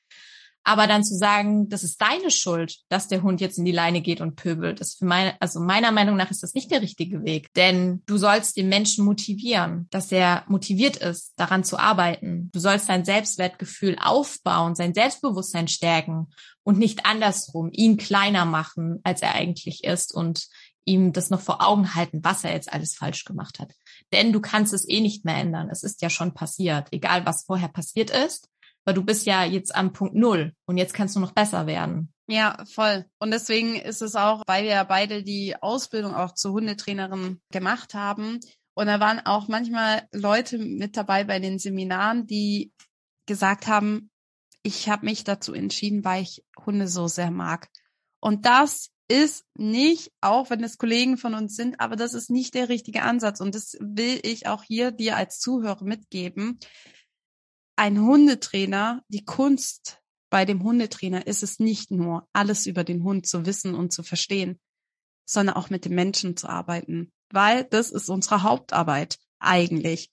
[0.65, 4.01] Aber dann zu sagen, das ist deine Schuld, dass der Hund jetzt in die Leine
[4.01, 7.25] geht und pöbelt, ist für meine, also meiner Meinung nach ist das nicht der richtige
[7.25, 7.53] Weg.
[7.55, 12.51] Denn du sollst den Menschen motivieren, dass er motiviert ist, daran zu arbeiten.
[12.53, 16.29] Du sollst sein Selbstwertgefühl aufbauen, sein Selbstbewusstsein stärken
[16.63, 20.47] und nicht andersrum, ihn kleiner machen, als er eigentlich ist und
[20.85, 23.73] ihm das noch vor Augen halten, was er jetzt alles falsch gemacht hat.
[24.13, 25.71] Denn du kannst es eh nicht mehr ändern.
[25.71, 28.49] Es ist ja schon passiert, egal was vorher passiert ist
[28.85, 32.12] weil du bist ja jetzt am Punkt Null und jetzt kannst du noch besser werden.
[32.28, 33.05] Ja, voll.
[33.18, 38.41] Und deswegen ist es auch, weil wir beide die Ausbildung auch zur Hundetrainerin gemacht haben.
[38.74, 42.72] Und da waren auch manchmal Leute mit dabei bei den Seminaren, die
[43.26, 44.11] gesagt haben,
[44.62, 47.68] ich habe mich dazu entschieden, weil ich Hunde so sehr mag.
[48.20, 52.55] Und das ist nicht, auch wenn es Kollegen von uns sind, aber das ist nicht
[52.55, 53.41] der richtige Ansatz.
[53.41, 56.59] Und das will ich auch hier dir als Zuhörer mitgeben
[57.77, 59.99] ein Hundetrainer, die Kunst
[60.31, 64.03] bei dem Hundetrainer ist es nicht nur, alles über den Hund zu wissen und zu
[64.03, 64.59] verstehen,
[65.27, 70.11] sondern auch mit dem Menschen zu arbeiten, weil das ist unsere Hauptarbeit eigentlich.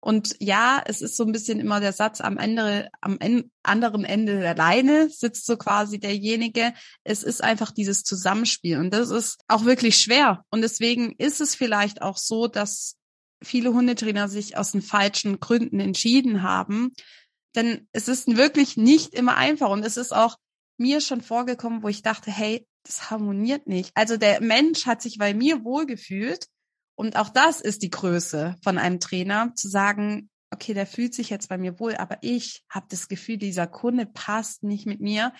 [0.00, 3.18] Und ja, es ist so ein bisschen immer der Satz am Ende, am
[3.62, 6.74] anderen Ende der Leine sitzt so quasi derjenige.
[7.04, 10.44] Es ist einfach dieses Zusammenspiel und das ist auch wirklich schwer.
[10.50, 12.96] Und deswegen ist es vielleicht auch so, dass
[13.44, 16.92] viele Hundetrainer sich aus den falschen Gründen entschieden haben.
[17.54, 20.36] Denn es ist wirklich nicht immer einfach und es ist auch
[20.76, 23.90] mir schon vorgekommen, wo ich dachte, hey, das harmoniert nicht.
[23.94, 26.46] Also der Mensch hat sich bei mir wohlgefühlt
[26.96, 31.30] und auch das ist die Größe von einem Trainer, zu sagen, okay, der fühlt sich
[31.30, 35.32] jetzt bei mir wohl, aber ich habe das Gefühl, dieser Kunde passt nicht mit mir.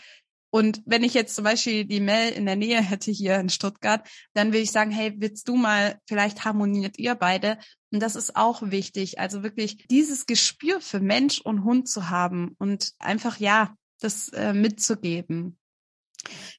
[0.55, 4.09] Und wenn ich jetzt zum Beispiel die Mel in der Nähe hätte hier in Stuttgart,
[4.35, 7.59] dann würde ich sagen, hey, willst du mal, vielleicht harmoniert ihr beide.
[7.91, 9.19] Und das ist auch wichtig.
[9.19, 14.53] Also wirklich dieses Gespür für Mensch und Hund zu haben und einfach, ja, das äh,
[14.53, 15.59] mitzugeben.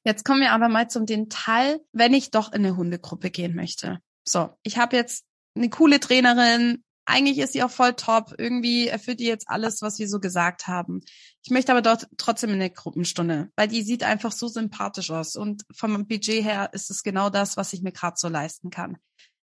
[0.04, 4.00] Jetzt kommen wir aber mal zum Detail, wenn ich doch in eine Hundegruppe gehen möchte.
[4.28, 5.24] So, ich habe jetzt
[5.54, 8.34] eine coole Trainerin, eigentlich ist sie auch voll top.
[8.36, 11.00] Irgendwie erfüllt die jetzt alles, was wir so gesagt haben.
[11.42, 15.36] Ich möchte aber dort trotzdem in der Gruppenstunde, weil die sieht einfach so sympathisch aus.
[15.36, 18.98] Und vom Budget her ist es genau das, was ich mir gerade so leisten kann.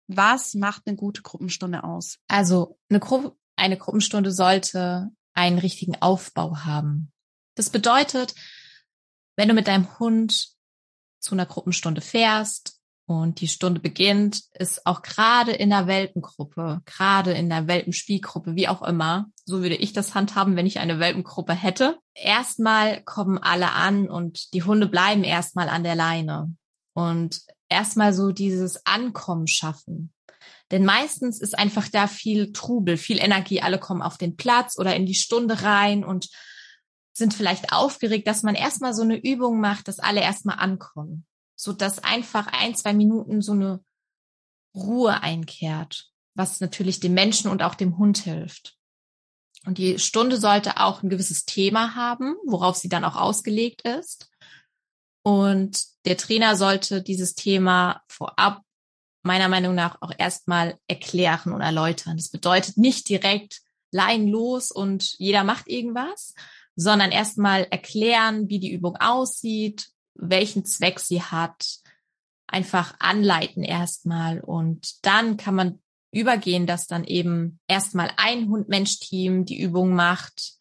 [0.06, 2.18] Was macht eine gute Gruppenstunde aus?
[2.28, 7.12] Also eine, Gru eine Gruppenstunde sollte einen richtigen Aufbau haben.
[7.56, 8.34] Das bedeutet,
[9.36, 10.50] wenn du mit deinem Hund
[11.20, 12.79] zu einer Gruppenstunde fährst,
[13.10, 18.68] und die Stunde beginnt, ist auch gerade in der Welpengruppe, gerade in der Welpenspielgruppe, wie
[18.68, 21.98] auch immer, so würde ich das handhaben, wenn ich eine Welpengruppe hätte.
[22.14, 26.54] Erstmal kommen alle an und die Hunde bleiben erstmal an der Leine
[26.94, 30.12] und erstmal so dieses Ankommen schaffen.
[30.70, 33.60] Denn meistens ist einfach da viel Trubel, viel Energie.
[33.60, 36.28] Alle kommen auf den Platz oder in die Stunde rein und
[37.12, 41.26] sind vielleicht aufgeregt, dass man erstmal so eine Übung macht, dass alle erstmal ankommen
[41.60, 43.84] so dass einfach ein, zwei Minuten so eine
[44.74, 48.78] Ruhe einkehrt, was natürlich dem Menschen und auch dem Hund hilft.
[49.66, 54.30] Und die Stunde sollte auch ein gewisses Thema haben, worauf sie dann auch ausgelegt ist.
[55.22, 58.62] Und der Trainer sollte dieses Thema vorab
[59.22, 62.16] meiner Meinung nach auch erstmal erklären und erläutern.
[62.16, 63.60] Das bedeutet nicht direkt
[63.92, 66.34] Laien los und jeder macht irgendwas,
[66.74, 69.90] sondern erstmal erklären, wie die Übung aussieht,
[70.20, 71.80] welchen Zweck sie hat,
[72.46, 75.80] einfach anleiten erstmal und dann kann man
[76.12, 80.54] übergehen, dass dann eben erstmal ein Hund-Mensch-Team die Übung macht.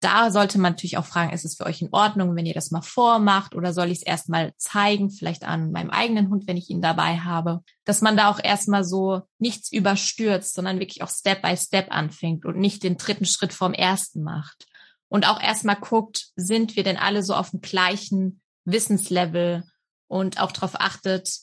[0.00, 2.70] Da sollte man natürlich auch fragen, ist es für euch in Ordnung, wenn ihr das
[2.70, 6.70] mal vormacht oder soll ich es erstmal zeigen, vielleicht an meinem eigenen Hund, wenn ich
[6.70, 11.42] ihn dabei habe, dass man da auch erstmal so nichts überstürzt, sondern wirklich auch Step
[11.42, 14.66] by Step anfängt und nicht den dritten Schritt vom ersten macht.
[15.08, 19.64] Und auch erstmal guckt, sind wir denn alle so auf dem gleichen Wissenslevel
[20.08, 21.40] und auch darauf achtet,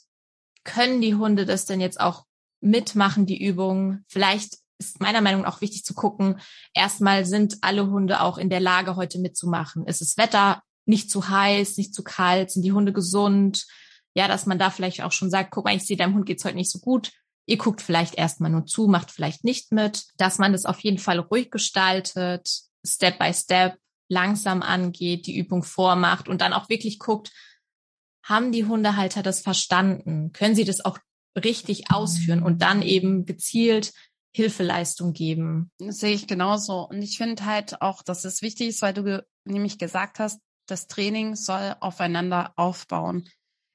[0.63, 2.25] können die Hunde das denn jetzt auch
[2.61, 4.05] mitmachen, die Übungen?
[4.07, 6.39] Vielleicht ist meiner Meinung nach auch wichtig zu gucken,
[6.73, 9.85] erstmal sind alle Hunde auch in der Lage, heute mitzumachen.
[9.87, 12.51] Ist das Wetter nicht zu heiß, nicht zu kalt?
[12.51, 13.65] Sind die Hunde gesund?
[14.15, 16.45] Ja, dass man da vielleicht auch schon sagt, guck mal, ich sehe, deinem Hund geht's
[16.45, 17.11] heute nicht so gut.
[17.45, 20.99] Ihr guckt vielleicht erstmal nur zu, macht vielleicht nicht mit, dass man das auf jeden
[20.99, 22.49] Fall ruhig gestaltet,
[22.85, 23.77] Step by Step,
[24.09, 27.31] langsam angeht, die Übung vormacht und dann auch wirklich guckt,
[28.23, 30.31] haben die Hundehalter das verstanden?
[30.31, 30.97] Können sie das auch
[31.37, 33.93] richtig ausführen und dann eben gezielt
[34.35, 35.71] Hilfeleistung geben?
[35.79, 36.87] Das sehe ich genauso.
[36.87, 40.87] Und ich finde halt auch, dass es wichtig ist, weil du nämlich gesagt hast, das
[40.87, 43.27] Training soll aufeinander aufbauen.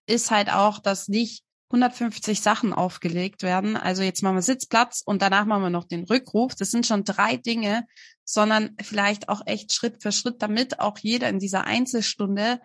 [0.07, 3.77] Ist halt auch, dass nicht 150 Sachen aufgelegt werden.
[3.77, 6.55] Also jetzt machen wir Sitzplatz und danach machen wir noch den Rückruf.
[6.55, 7.87] Das sind schon drei Dinge,
[8.25, 12.61] sondern vielleicht auch echt Schritt für Schritt, damit auch jeder in dieser Einzelstunde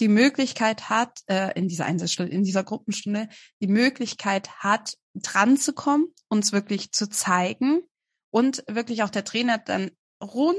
[0.00, 3.28] die Möglichkeit hat, äh, in dieser Einzelstunde, in dieser Gruppenstunde,
[3.60, 7.82] die Möglichkeit hat, dran zu kommen, uns wirklich zu zeigen
[8.30, 9.90] und wirklich auch der Trainer dann
[10.22, 10.56] rund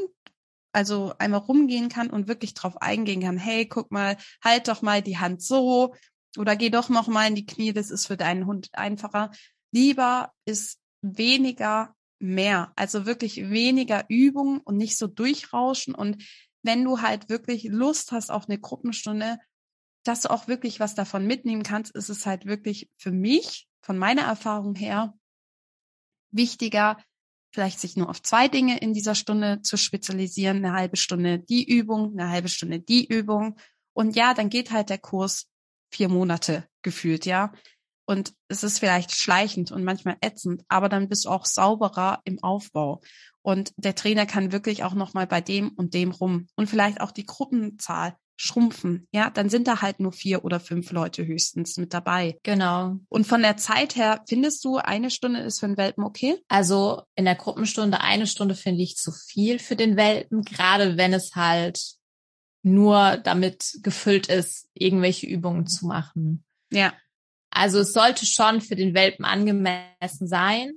[0.75, 5.01] also einmal rumgehen kann und wirklich drauf eingehen kann, hey, guck mal, halt doch mal
[5.01, 5.95] die Hand so
[6.37, 9.31] oder geh doch noch mal in die Knie, das ist für deinen Hund einfacher.
[9.71, 16.23] Lieber ist weniger mehr, also wirklich weniger Übung und nicht so durchrauschen und
[16.63, 19.37] wenn du halt wirklich Lust hast auf eine Gruppenstunde,
[20.03, 23.97] dass du auch wirklich was davon mitnehmen kannst, ist es halt wirklich für mich, von
[23.97, 25.13] meiner Erfahrung her,
[26.31, 26.97] wichtiger,
[27.53, 31.63] vielleicht sich nur auf zwei Dinge in dieser Stunde zu spezialisieren, eine halbe Stunde die
[31.63, 33.57] Übung, eine halbe Stunde die Übung.
[33.93, 35.47] Und ja, dann geht halt der Kurs
[35.95, 37.53] vier Monate gefühlt, ja.
[38.07, 42.43] Und es ist vielleicht schleichend und manchmal ätzend, aber dann bist du auch sauberer im
[42.43, 43.01] Aufbau.
[43.41, 47.11] Und der Trainer kann wirklich auch nochmal bei dem und dem rum und vielleicht auch
[47.11, 49.07] die Gruppenzahl schrumpfen.
[49.11, 52.37] Ja, dann sind da halt nur vier oder fünf Leute höchstens mit dabei.
[52.43, 52.97] Genau.
[53.07, 56.37] Und von der Zeit her, findest du, eine Stunde ist für einen Welpen okay?
[56.47, 61.13] Also in der Gruppenstunde eine Stunde finde ich zu viel für den Welpen, gerade wenn
[61.13, 61.95] es halt
[62.65, 66.43] nur damit gefüllt ist, irgendwelche Übungen zu machen.
[66.71, 66.93] Ja.
[67.51, 70.73] Also es sollte schon für den Welpen angemessen sein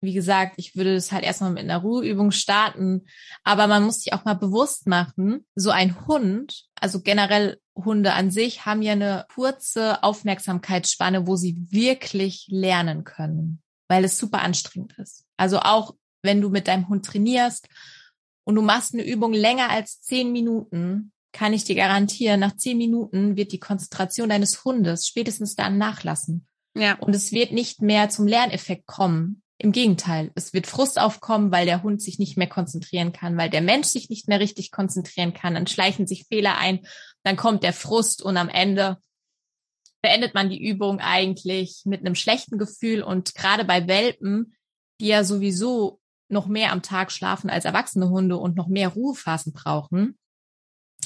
[0.00, 3.06] wie gesagt, ich würde es halt erstmal mit einer Ruheübung starten.
[3.42, 8.30] Aber man muss sich auch mal bewusst machen, so ein Hund, also generell Hunde an
[8.30, 14.96] sich, haben ja eine kurze Aufmerksamkeitsspanne, wo sie wirklich lernen können, weil es super anstrengend
[14.98, 15.24] ist.
[15.36, 17.68] Also auch wenn du mit deinem Hund trainierst
[18.48, 22.78] und du machst eine Übung länger als zehn Minuten, kann ich dir garantieren, nach zehn
[22.78, 26.46] Minuten wird die Konzentration deines Hundes spätestens dann nachlassen.
[26.74, 26.94] Ja.
[26.94, 29.42] Und es wird nicht mehr zum Lerneffekt kommen.
[29.58, 33.50] Im Gegenteil, es wird Frust aufkommen, weil der Hund sich nicht mehr konzentrieren kann, weil
[33.50, 35.52] der Mensch sich nicht mehr richtig konzentrieren kann.
[35.52, 36.86] Dann schleichen sich Fehler ein,
[37.24, 38.96] dann kommt der Frust und am Ende
[40.00, 43.02] beendet man die Übung eigentlich mit einem schlechten Gefühl.
[43.02, 44.54] Und gerade bei Welpen,
[45.02, 49.52] die ja sowieso noch mehr am Tag schlafen als erwachsene Hunde und noch mehr Ruhephasen
[49.52, 50.18] brauchen,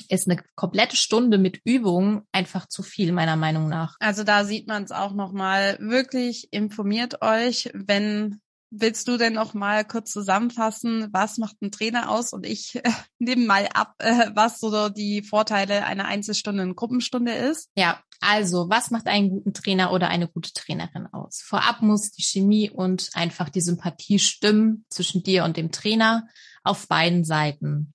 [0.09, 3.97] ist eine komplette Stunde mit Übung einfach zu viel, meiner Meinung nach.
[4.01, 5.79] Also da sieht man es auch nochmal.
[5.81, 8.41] Wirklich informiert euch, wenn
[8.75, 12.33] Willst du denn noch mal kurz zusammenfassen, was macht ein Trainer aus?
[12.33, 17.33] Und ich äh, nehme mal ab, äh, was so die Vorteile einer Einzelstunde und Gruppenstunde
[17.33, 17.69] ist.
[17.77, 21.43] Ja, also was macht einen guten Trainer oder eine gute Trainerin aus?
[21.45, 26.27] Vorab muss die Chemie und einfach die Sympathie stimmen zwischen dir und dem Trainer
[26.65, 27.93] auf beiden Seiten.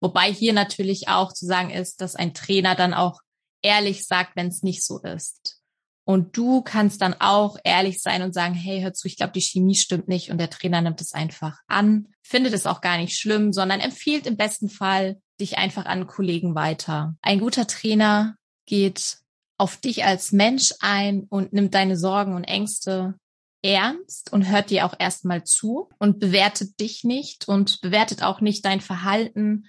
[0.00, 3.20] Wobei hier natürlich auch zu sagen ist, dass ein Trainer dann auch
[3.62, 5.60] ehrlich sagt, wenn es nicht so ist.
[6.08, 9.40] Und du kannst dann auch ehrlich sein und sagen, hey, hör zu, ich glaube, die
[9.40, 13.18] Chemie stimmt nicht und der Trainer nimmt es einfach an, findet es auch gar nicht
[13.18, 17.16] schlimm, sondern empfiehlt im besten Fall dich einfach an Kollegen weiter.
[17.22, 18.36] Ein guter Trainer
[18.66, 19.18] geht
[19.58, 23.14] auf dich als Mensch ein und nimmt deine Sorgen und Ängste
[23.62, 28.64] ernst und hört dir auch erstmal zu und bewertet dich nicht und bewertet auch nicht
[28.64, 29.66] dein Verhalten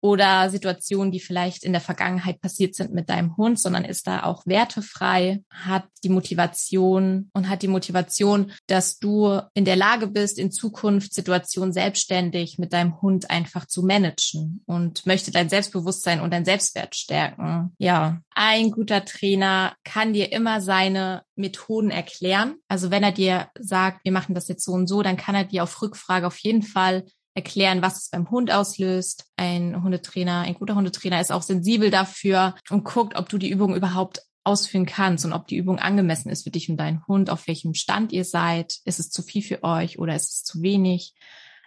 [0.00, 4.22] oder Situationen, die vielleicht in der Vergangenheit passiert sind mit deinem Hund, sondern ist da
[4.22, 10.38] auch wertefrei, hat die Motivation und hat die Motivation, dass du in der Lage bist,
[10.38, 16.32] in Zukunft Situationen selbstständig mit deinem Hund einfach zu managen und möchte dein Selbstbewusstsein und
[16.32, 17.72] dein Selbstwert stärken.
[17.78, 22.56] Ja, ein guter Trainer kann dir immer seine Methoden erklären.
[22.68, 25.44] Also wenn er dir sagt, wir machen das jetzt so und so, dann kann er
[25.44, 27.04] dir auf Rückfrage auf jeden Fall
[27.38, 29.26] erklären, was es beim Hund auslöst.
[29.36, 33.76] Ein Hundetrainer, ein guter Hundetrainer ist auch sensibel dafür und guckt, ob du die Übung
[33.76, 37.46] überhaupt ausführen kannst und ob die Übung angemessen ist für dich und deinen Hund, auf
[37.46, 38.78] welchem Stand ihr seid.
[38.84, 41.14] Ist es zu viel für euch oder ist es zu wenig?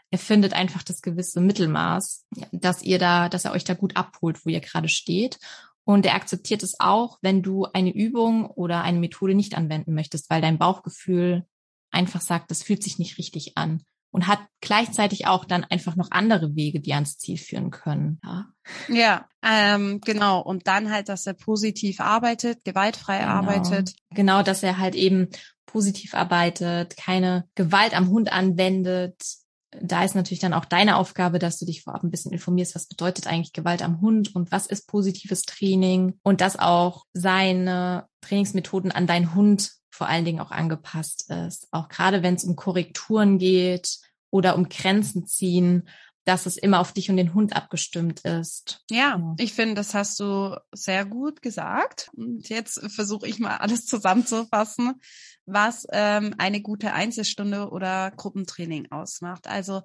[0.10, 4.46] Er findet einfach das gewisse Mittelmaß, dass ihr da, dass er euch da gut abholt,
[4.46, 5.40] wo ihr gerade steht.
[5.86, 10.30] Und er akzeptiert es auch, wenn du eine Übung oder eine Methode nicht anwenden möchtest,
[10.30, 11.46] weil dein Bauchgefühl
[11.92, 16.12] einfach sagt, das fühlt sich nicht richtig an und hat gleichzeitig auch dann einfach noch
[16.12, 18.20] andere Wege, die ans Ziel führen können.
[18.24, 18.46] Ja,
[18.90, 20.42] ja ähm, genau.
[20.42, 23.32] Und dann halt, dass er positiv arbeitet, gewaltfrei genau.
[23.32, 23.96] arbeitet.
[24.14, 25.30] Genau, dass er halt eben
[25.66, 29.16] positiv arbeitet, keine Gewalt am Hund anwendet.
[29.82, 32.88] Da ist natürlich dann auch deine Aufgabe, dass du dich vorab ein bisschen informierst, was
[32.88, 38.92] bedeutet eigentlich Gewalt am Hund und was ist positives Training und dass auch seine Trainingsmethoden
[38.92, 41.68] an deinen Hund vor allen Dingen auch angepasst ist.
[41.72, 45.88] Auch gerade wenn es um Korrekturen geht oder um Grenzen ziehen,
[46.24, 48.84] dass es immer auf dich und den Hund abgestimmt ist.
[48.92, 52.10] Ja, ich finde, das hast du sehr gut gesagt.
[52.16, 55.02] Und jetzt versuche ich mal alles zusammenzufassen,
[55.46, 59.48] was ähm, eine gute Einzelstunde oder Gruppentraining ausmacht.
[59.48, 59.82] Also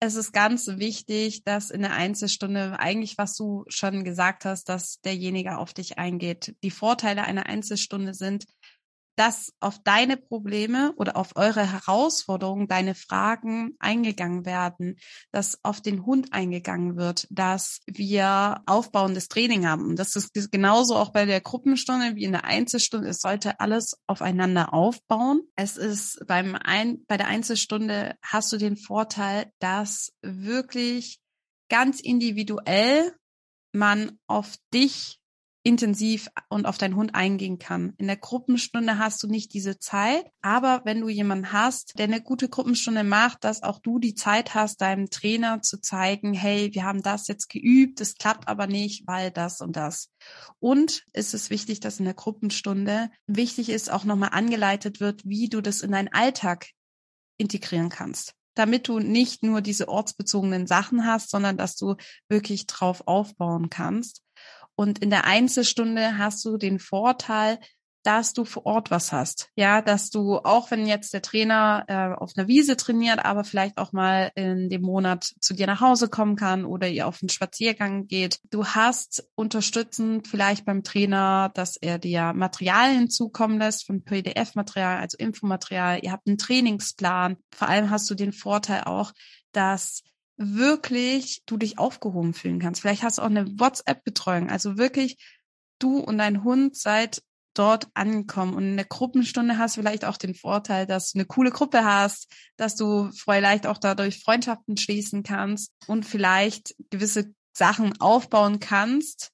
[0.00, 5.00] es ist ganz wichtig, dass in der Einzelstunde eigentlich, was du schon gesagt hast, dass
[5.00, 6.54] derjenige auf dich eingeht.
[6.62, 8.44] Die Vorteile einer Einzelstunde sind,
[9.18, 14.96] dass auf deine Probleme oder auf eure Herausforderungen, deine Fragen eingegangen werden,
[15.32, 19.86] dass auf den Hund eingegangen wird, dass wir aufbauendes Training haben.
[19.86, 23.08] Und das ist genauso auch bei der Gruppenstunde wie in der Einzelstunde.
[23.08, 25.42] Es sollte alles aufeinander aufbauen.
[25.56, 31.18] Es ist beim Ein bei der Einzelstunde hast du den Vorteil, dass wirklich
[31.68, 33.12] ganz individuell
[33.72, 35.17] man auf dich
[35.68, 37.92] intensiv und auf deinen Hund eingehen kann.
[37.98, 42.22] In der Gruppenstunde hast du nicht diese Zeit, aber wenn du jemanden hast, der eine
[42.22, 46.84] gute Gruppenstunde macht, dass auch du die Zeit hast, deinem Trainer zu zeigen, hey, wir
[46.84, 50.10] haben das jetzt geübt, es klappt aber nicht, weil das und das.
[50.58, 55.50] Und ist es wichtig, dass in der Gruppenstunde wichtig ist, auch nochmal angeleitet wird, wie
[55.50, 56.70] du das in deinen Alltag
[57.36, 61.94] integrieren kannst damit du nicht nur diese ortsbezogenen Sachen hast, sondern dass du
[62.28, 64.22] wirklich drauf aufbauen kannst.
[64.78, 67.58] Und in der Einzelstunde hast du den Vorteil,
[68.04, 69.50] dass du vor Ort was hast.
[69.56, 73.76] Ja, dass du, auch wenn jetzt der Trainer äh, auf einer Wiese trainiert, aber vielleicht
[73.76, 77.28] auch mal in dem Monat zu dir nach Hause kommen kann oder ihr auf einen
[77.28, 78.38] Spaziergang geht.
[78.50, 85.18] Du hast unterstützend vielleicht beim Trainer, dass er dir Materialien zukommen lässt von PDF-Material, also
[85.18, 85.98] Infomaterial.
[86.04, 87.36] Ihr habt einen Trainingsplan.
[87.52, 89.12] Vor allem hast du den Vorteil auch,
[89.50, 90.04] dass
[90.38, 92.80] wirklich du dich aufgehoben fühlen kannst.
[92.80, 94.48] Vielleicht hast du auch eine WhatsApp-Betreuung.
[94.48, 95.18] Also wirklich
[95.78, 97.22] du und dein Hund seid
[97.54, 98.54] dort angekommen.
[98.54, 101.84] Und in der Gruppenstunde hast du vielleicht auch den Vorteil, dass du eine coole Gruppe
[101.84, 109.32] hast, dass du vielleicht auch dadurch Freundschaften schließen kannst und vielleicht gewisse Sachen aufbauen kannst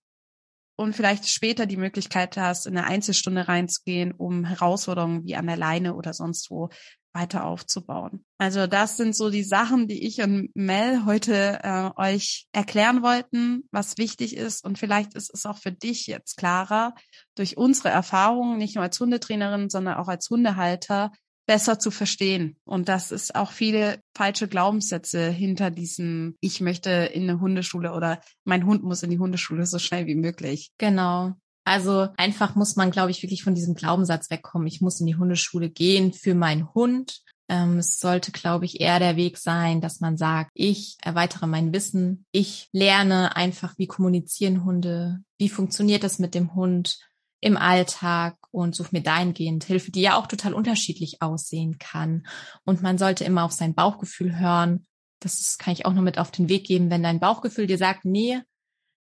[0.76, 5.58] und vielleicht später die Möglichkeit hast, in eine Einzelstunde reinzugehen, um Herausforderungen wie an der
[5.58, 6.70] Leine oder sonst wo
[7.14, 8.24] weiter aufzubauen.
[8.38, 13.62] Also das sind so die Sachen, die ich und Mel heute äh, euch erklären wollten,
[13.70, 14.64] was wichtig ist.
[14.64, 16.94] Und vielleicht ist es auch für dich jetzt klarer,
[17.36, 21.12] durch unsere Erfahrungen, nicht nur als Hundetrainerin, sondern auch als Hundehalter,
[21.46, 22.56] besser zu verstehen.
[22.64, 28.20] Und das ist auch viele falsche Glaubenssätze hinter diesem, ich möchte in eine Hundeschule oder
[28.44, 30.72] mein Hund muss in die Hundeschule so schnell wie möglich.
[30.78, 31.34] Genau.
[31.64, 34.66] Also einfach muss man, glaube ich, wirklich von diesem Glaubenssatz wegkommen.
[34.66, 37.22] Ich muss in die Hundeschule gehen für meinen Hund.
[37.48, 41.72] Ähm, es sollte, glaube ich, eher der Weg sein, dass man sagt, ich erweitere mein
[41.72, 42.26] Wissen.
[42.32, 46.98] Ich lerne einfach, wie kommunizieren Hunde, wie funktioniert das mit dem Hund
[47.40, 52.26] im Alltag und suche mir dahingehend Hilfe, die ja auch total unterschiedlich aussehen kann.
[52.64, 54.86] Und man sollte immer auf sein Bauchgefühl hören.
[55.20, 56.90] Das kann ich auch nur mit auf den Weg geben.
[56.90, 58.40] Wenn dein Bauchgefühl dir sagt, nee,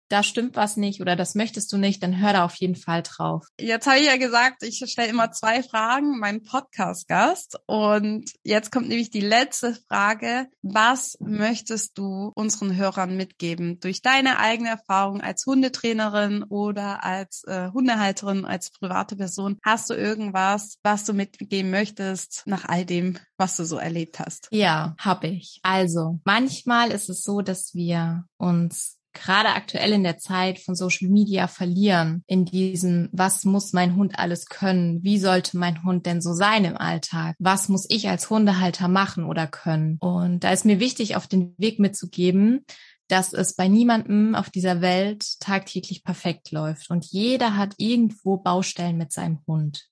[0.10, 3.03] da stimmt was nicht oder das möchtest du nicht, dann hör da auf jeden Fall
[3.03, 3.47] drauf.
[3.60, 7.57] Jetzt habe ich ja gesagt, ich stelle immer zwei Fragen, mein Podcast-Gast.
[7.68, 10.47] Und jetzt kommt nämlich die letzte Frage.
[10.62, 13.80] Was möchtest du unseren Hörern mitgeben?
[13.80, 19.93] Durch deine eigene Erfahrung als Hundetrainerin oder als äh, Hundehalterin, als private Person, hast du
[19.93, 24.47] irgendwas, was du mitgeben möchtest nach all dem, was du so erlebt hast?
[24.51, 25.60] Ja, habe ich.
[25.64, 31.09] Also, manchmal ist es so, dass wir uns gerade aktuell in der Zeit von Social
[31.09, 35.03] Media verlieren in diesem, was muss mein Hund alles können?
[35.03, 37.36] Wie sollte mein Hund denn so sein im Alltag?
[37.39, 39.97] Was muss ich als Hundehalter machen oder können?
[39.99, 42.65] Und da ist mir wichtig, auf den Weg mitzugeben,
[43.09, 46.89] dass es bei niemandem auf dieser Welt tagtäglich perfekt läuft.
[46.89, 49.88] Und jeder hat irgendwo Baustellen mit seinem Hund.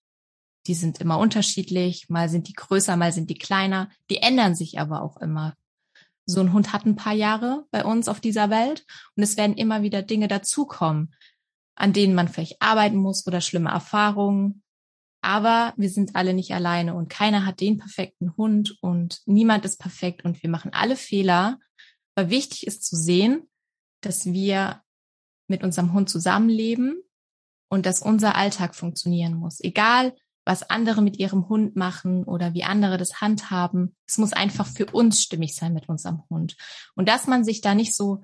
[0.68, 4.80] Die sind immer unterschiedlich, mal sind die größer, mal sind die kleiner, die ändern sich
[4.80, 5.56] aber auch immer
[6.28, 9.56] so ein Hund hat ein paar Jahre bei uns auf dieser Welt und es werden
[9.56, 11.16] immer wieder Dinge dazukommen,
[11.76, 14.62] an denen man vielleicht arbeiten muss oder schlimme Erfahrungen.
[15.22, 19.80] Aber wir sind alle nicht alleine und keiner hat den perfekten Hund und niemand ist
[19.80, 21.60] perfekt und wir machen alle Fehler.
[22.16, 23.50] Aber wichtig ist zu sehen,
[24.02, 24.82] dass wir
[25.48, 27.02] mit unserem Hund zusammenleben
[27.70, 29.60] und dass unser Alltag funktionieren muss.
[29.62, 30.14] Egal,
[30.48, 33.96] was andere mit ihrem Hund machen oder wie andere das handhaben.
[34.08, 36.56] Es muss einfach für uns stimmig sein mit unserem Hund.
[36.96, 38.22] Und dass man sich da nicht so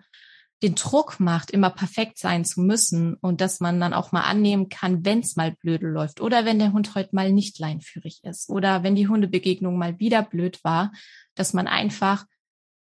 [0.63, 4.69] den Druck macht, immer perfekt sein zu müssen und dass man dann auch mal annehmen
[4.69, 8.49] kann, wenn es mal blöde läuft oder wenn der Hund heute mal nicht leinführig ist
[8.49, 10.93] oder wenn die Hundebegegnung mal wieder blöd war,
[11.35, 12.25] dass man einfach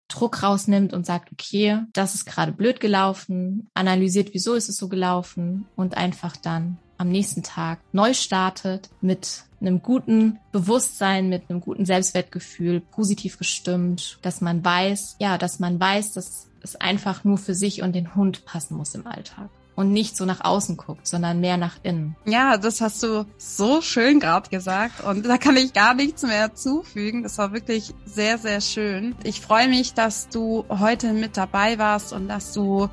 [0.08, 4.88] Druck rausnimmt und sagt, okay, das ist gerade blöd gelaufen, analysiert, wieso ist es so
[4.88, 11.60] gelaufen und einfach dann am nächsten Tag neu startet mit einem guten Bewusstsein, mit einem
[11.60, 17.38] guten Selbstwertgefühl, positiv gestimmt, dass man weiß, ja, dass man weiß, dass es einfach nur
[17.38, 21.06] für sich und den Hund passen muss im Alltag und nicht so nach außen guckt,
[21.06, 22.16] sondern mehr nach innen.
[22.24, 26.54] Ja, das hast du so schön gerade gesagt und da kann ich gar nichts mehr
[26.54, 27.22] zufügen.
[27.22, 29.14] Das war wirklich sehr, sehr schön.
[29.22, 32.88] Ich freue mich, dass du heute mit dabei warst und dass du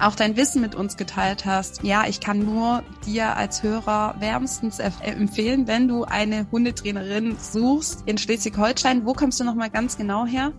[0.00, 1.82] auch dein Wissen mit uns geteilt hast.
[1.82, 8.18] Ja, ich kann nur dir als Hörer wärmstens empfehlen, wenn du eine Hundetrainerin suchst in
[8.18, 9.06] Schleswig-Holstein.
[9.06, 10.52] Wo kommst du nochmal ganz genau her?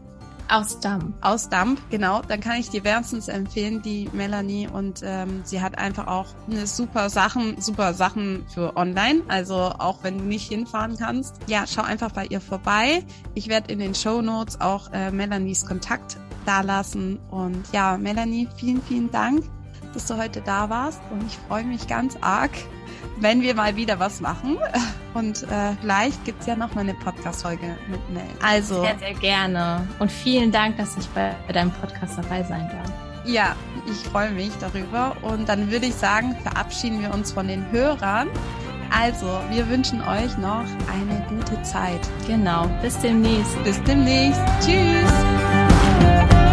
[0.50, 1.16] Aus Damp.
[1.22, 2.22] Aus Damp, genau.
[2.22, 4.68] Dann kann ich dir wärmstens empfehlen, die Melanie.
[4.68, 9.22] Und ähm, sie hat einfach auch eine super Sachen, super Sachen für online.
[9.30, 11.38] Also auch wenn du nicht hinfahren kannst.
[11.48, 13.04] Ja, schau einfach bei ihr vorbei.
[13.34, 17.20] Ich werde in den Show Notes auch äh, Melanies Kontakt dalassen.
[17.30, 19.44] Und ja, Melanie, vielen, vielen Dank,
[19.94, 21.02] dass du heute da warst.
[21.12, 22.52] Und ich freue mich ganz arg,
[23.20, 24.58] wenn wir mal wieder was machen.
[25.14, 28.24] Und äh, vielleicht gibt's ja noch mal eine Podcast-Folge mit Mel.
[28.42, 28.82] Also.
[28.82, 29.88] Sehr, sehr gerne.
[30.00, 32.92] Und vielen Dank, dass ich bei deinem Podcast dabei sein darf.
[33.26, 33.56] Ja,
[33.90, 35.16] ich freue mich darüber.
[35.22, 38.28] Und dann würde ich sagen, verabschieden wir uns von den Hörern.
[38.96, 42.02] Also, wir wünschen euch noch eine gute Zeit.
[42.28, 42.68] Genau.
[42.82, 43.64] Bis demnächst.
[43.64, 44.42] Bis demnächst.
[44.62, 45.63] Tschüss.
[46.30, 46.53] Bye.